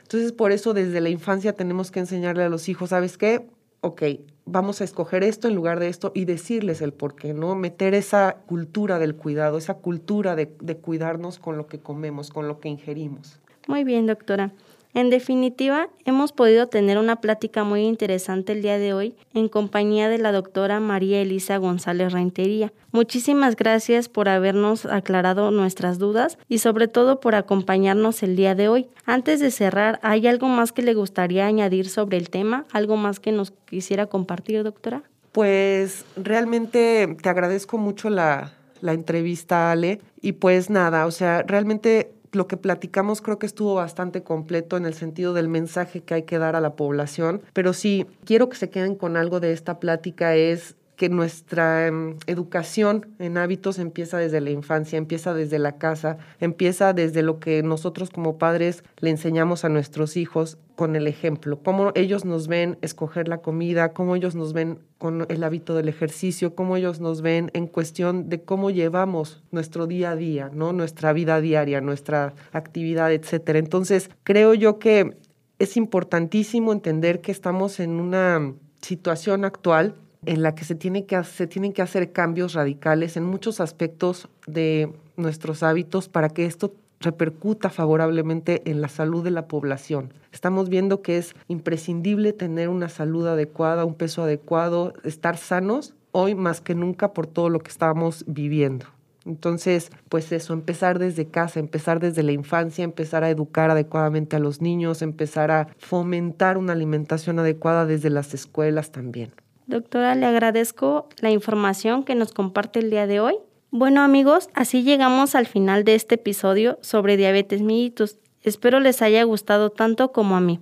Entonces, 0.08 0.32
por 0.32 0.54
eso 0.54 0.74
desde 0.74 1.02
la 1.02 1.10
infancia 1.10 1.52
tenemos 1.52 1.91
que 1.91 2.00
enseñarle 2.00 2.43
a 2.43 2.48
los 2.48 2.70
hijos, 2.70 2.91
¿sabes 2.91 3.17
qué? 3.17 3.46
Ok, 3.82 4.04
vamos 4.46 4.80
a 4.80 4.86
escoger 4.86 5.22
esto 5.22 5.50
en 5.50 5.56
lugar 5.56 5.82
de 5.82 5.89
esto 5.89 6.13
y 6.15 6.24
decirles 6.24 6.82
el 6.82 6.93
por 6.93 7.17
qué, 7.17 7.34
¿no? 7.34 7.56
Meter 7.56 7.93
esa 7.93 8.38
cultura 8.46 9.00
del 9.00 9.15
cuidado, 9.17 9.58
esa 9.58 9.74
cultura 9.74 10.38
de, 10.38 10.56
de 10.62 10.78
cuidarnos 10.78 11.39
con 11.39 11.58
lo 11.58 11.67
que 11.67 11.80
comemos, 11.80 12.30
con 12.30 12.48
lo 12.48 12.62
que 12.62 12.70
ingerimos. 12.70 13.41
Muy 13.67 13.84
bien, 13.84 14.06
doctora. 14.06 14.54
En 14.93 15.10
definitiva, 15.10 15.89
hemos 16.06 16.32
podido 16.32 16.67
tener 16.67 16.97
una 16.97 17.17
plática 17.17 17.63
muy 17.63 17.82
interesante 17.82 18.54
el 18.54 18.62
día 18.62 18.80
de 18.80 18.93
hoy 18.93 19.15
en 19.34 19.47
compañía 19.47 20.10
de 20.10 20.17
la 20.17 20.32
doctora 20.32 20.80
María 20.80 21.21
Elisa 21.21 21.58
González 21.58 22.13
Reintería. 22.13 22.73
Muchísimas 22.91 23.56
gracias 23.56 24.10
por 24.10 24.28
habernos 24.28 24.86
aclarado 24.86 25.52
nuestras 25.52 26.00
dudas 26.00 26.38
y 26.50 26.60
sobre 26.60 26.88
todo 26.88 27.19
por 27.19 27.36
acompañarnos 27.36 28.23
el 28.23 28.36
día 28.36 28.56
de 28.56 28.69
hoy. 28.69 28.88
Antes 29.06 29.39
de 29.39 29.52
cerrar, 29.52 30.00
¿hay 30.02 30.26
algo 30.26 30.47
más 30.47 30.71
que 30.71 30.82
le 30.82 30.93
gustaría 30.93 31.45
añadir 31.45 31.89
sobre 31.89 32.17
el 32.17 32.30
tema? 32.30 32.65
¿Algo 32.71 32.97
más 32.97 33.19
que 33.19 33.32
nos 33.32 33.52
quisiera 33.52 34.08
compartir, 34.08 34.63
doctora? 34.63 35.04
Pues 35.32 36.06
realmente 36.15 37.15
te 37.21 37.30
agradezco 37.30 37.78
mucho 37.78 38.10
la, 38.10 38.54
la 38.82 38.93
entrevista, 38.93 39.71
Ale. 39.71 40.02
Y 40.21 40.32
pues 40.32 40.69
nada, 40.69 41.06
o 41.06 41.12
sea, 41.12 41.43
realmente 41.43 42.12
lo 42.32 42.48
que 42.48 42.58
platicamos 42.58 43.22
creo 43.22 43.40
que 43.40 43.46
estuvo 43.46 43.76
bastante 43.76 44.24
completo 44.24 44.78
en 44.78 44.86
el 44.86 44.94
sentido 44.94 45.34
del 45.34 45.50
mensaje 45.50 46.02
que 46.02 46.13
hay 46.13 46.24
que 46.24 46.38
dar 46.38 46.56
a 46.56 46.62
la 46.62 46.76
población, 46.76 47.42
pero 47.54 47.74
sí, 47.74 48.06
quiero 48.26 48.50
que 48.50 48.58
se 48.58 48.70
queden 48.70 48.96
con 48.96 49.18
algo 49.18 49.40
de 49.40 49.52
esta 49.52 49.80
plática 49.80 50.36
es 50.36 50.76
que 50.97 51.10
nuestra 51.10 51.86
em, 51.88 52.17
educación 52.25 53.05
en 53.19 53.38
hábitos 53.38 53.77
empieza 53.77 54.17
desde 54.17 54.41
la 54.41 54.49
infancia, 54.49 54.97
empieza 54.97 55.36
desde 55.36 55.60
la 55.60 55.77
casa, 55.77 56.17
empieza 56.39 56.91
desde 56.91 57.21
lo 57.21 57.39
que 57.39 57.62
nosotros 57.62 58.10
como 58.10 58.39
padres 58.39 58.83
le 58.99 59.12
enseñamos 59.12 59.63
a 59.63 59.69
nuestros 59.69 60.17
hijos 60.17 60.57
con 60.75 60.95
el 60.95 61.05
ejemplo, 61.05 61.60
cómo 61.63 61.91
ellos 61.93 62.25
nos 62.25 62.47
ven 62.47 62.79
escoger 62.81 63.27
la 63.27 63.38
comida, 63.38 63.93
cómo 63.93 64.15
ellos 64.15 64.36
nos 64.36 64.53
ven 64.53 64.79
con 64.97 65.27
el 65.29 65.43
hábito 65.43 65.75
del 65.75 65.88
ejercicio, 65.88 66.55
cómo 66.55 66.75
ellos 66.75 66.99
nos 66.99 67.21
ven 67.21 67.51
en 67.53 67.67
cuestión 67.67 68.27
de 68.27 68.41
cómo 68.41 68.71
llevamos 68.71 69.43
nuestro 69.51 69.86
día 69.86 70.12
a 70.12 70.15
día, 70.15 70.49
¿no? 70.51 70.73
Nuestra 70.73 71.13
vida 71.13 71.39
diaria, 71.41 71.79
nuestra 71.79 72.33
actividad, 72.51 73.13
etcétera. 73.13 73.60
Entonces, 73.60 74.10
creo 74.23 74.55
yo 74.55 74.79
que 74.79 75.15
es 75.60 75.77
importantísimo 75.77 76.73
entender 76.73 77.21
que 77.21 77.31
estamos 77.31 77.79
en 77.79 77.99
una 77.99 78.53
situación 78.81 79.45
actual 79.45 79.95
en 80.28 80.44
la 80.44 80.56
que 80.56 80.66
se, 80.66 80.76
tienen 80.76 81.06
que 81.06 81.82
hacer 81.82 82.12
cambios 82.12 82.54
radicales 82.54 83.16
en 83.16 83.24
muchos 83.24 83.62
aspectos 83.62 84.28
de 84.46 84.94
nuestros 85.16 85.63
hábitos 85.63 86.10
para 86.10 86.30
que 86.30 86.46
esto 86.46 86.74
repercuta 87.00 87.70
favorablemente 87.70 88.62
en 88.70 88.82
la 88.82 88.90
salud 88.90 89.24
de 89.24 89.32
la 89.32 89.48
población. 89.48 90.13
Estamos 90.34 90.68
viendo 90.68 91.02
que 91.02 91.18
es 91.18 91.34
imprescindible 91.48 92.34
tener 92.34 92.68
una 92.68 92.90
salud 92.90 93.26
adecuada, 93.26 93.86
un 93.86 93.94
peso 93.94 94.24
adecuado, 94.24 94.94
estar 95.04 95.38
sanos 95.38 95.96
hoy 96.12 96.36
más 96.36 96.60
que 96.60 96.76
nunca 96.76 97.13
por 97.13 97.26
todo 97.26 97.50
lo 97.50 97.60
que 97.60 97.72
estamos 97.72 98.26
viviendo. 98.28 98.86
Entonces, 99.26 99.92
pues 100.10 100.32
eso, 100.34 100.54
empezar 100.54 101.00
desde 101.00 101.28
casa, 101.28 101.60
empezar 101.60 102.00
desde 102.00 102.24
la 102.24 102.32
infancia, 102.34 102.84
empezar 102.84 103.24
a 103.24 103.30
educar 103.30 103.70
adecuadamente 103.70 104.36
a 104.36 104.40
los 104.40 104.62
niños, 104.62 105.02
empezar 105.02 105.52
a 105.52 105.68
fomentar 105.78 106.58
una 106.58 106.74
alimentación 106.74 107.40
adecuada 107.40 107.86
desde 107.86 108.10
las 108.10 108.34
escuelas 108.34 108.92
también. 108.92 109.32
Doctora, 109.67 110.15
le 110.15 110.25
agradezco 110.25 111.10
la 111.19 111.30
información 111.30 112.03
que 112.06 112.15
nos 112.15 112.32
comparte 112.32 112.80
el 112.80 112.89
día 112.89 113.06
de 113.06 113.19
hoy. 113.19 113.36
Bueno 113.69 114.01
amigos, 114.01 114.47
así 114.53 114.84
llegamos 114.84 115.36
al 115.36 115.45
final 115.45 115.84
de 115.84 115.95
este 115.95 116.15
episodio 116.15 116.80
sobre 116.82 117.17
diabetes 117.17 117.62
mellitus. 117.62 118.17
Espero 118.43 118.80
les 118.80 119.01
haya 119.01 119.21
gustado 119.23 119.69
tanto 119.69 120.13
como 120.13 120.38
a 120.38 120.39
mí. 120.39 120.62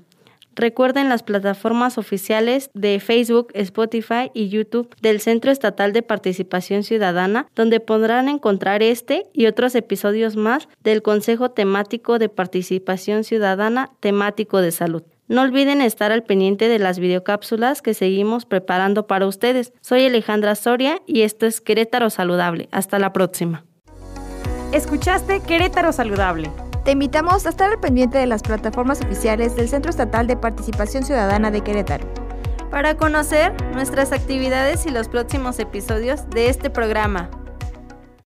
Recuerden 0.55 1.07
las 1.07 1.21
plataformas 1.21 1.99
oficiales 1.99 2.71
de 2.73 2.99
Facebook, 2.99 3.49
Spotify 3.53 4.31
y 4.33 4.49
YouTube 4.49 4.89
del 5.01 5.19
Centro 5.19 5.51
Estatal 5.51 5.93
de 5.93 6.01
Participación 6.01 6.81
Ciudadana, 6.81 7.45
donde 7.55 7.79
podrán 7.79 8.27
encontrar 8.27 8.81
este 8.81 9.27
y 9.33 9.45
otros 9.45 9.75
episodios 9.75 10.35
más 10.35 10.67
del 10.81 11.03
Consejo 11.03 11.51
Temático 11.51 12.17
de 12.17 12.29
Participación 12.29 13.23
Ciudadana 13.23 13.91
temático 13.99 14.61
de 14.61 14.71
salud. 14.71 15.03
No 15.27 15.41
olviden 15.41 15.81
estar 15.81 16.11
al 16.11 16.23
pendiente 16.23 16.67
de 16.67 16.77
las 16.77 16.99
videocápsulas 16.99 17.81
que 17.81 17.95
seguimos 17.95 18.45
preparando 18.45 19.07
para 19.07 19.25
ustedes. 19.25 19.73
Soy 19.81 20.05
Alejandra 20.05 20.53
Soria 20.53 21.01
y 21.07 21.21
esto 21.21 21.47
es 21.47 21.61
Querétaro 21.61 22.11
Saludable. 22.11 22.69
Hasta 22.71 22.99
la 22.99 23.11
próxima. 23.11 23.65
Escuchaste 24.71 25.39
Querétaro 25.41 25.91
Saludable. 25.93 26.51
Te 26.83 26.91
invitamos 26.91 27.47
a 27.47 27.49
estar 27.49 27.71
al 27.71 27.79
pendiente 27.79 28.19
de 28.19 28.27
las 28.27 28.43
plataformas 28.43 29.01
oficiales 29.01 29.55
del 29.55 29.67
Centro 29.67 29.89
Estatal 29.89 30.27
de 30.27 30.37
Participación 30.37 31.03
Ciudadana 31.03 31.49
de 31.49 31.61
Querétaro. 31.61 32.05
Para 32.69 32.95
conocer 32.95 33.51
nuestras 33.73 34.11
actividades 34.11 34.85
y 34.85 34.91
los 34.91 35.07
próximos 35.07 35.57
episodios 35.57 36.29
de 36.29 36.49
este 36.49 36.69
programa. 36.69 37.31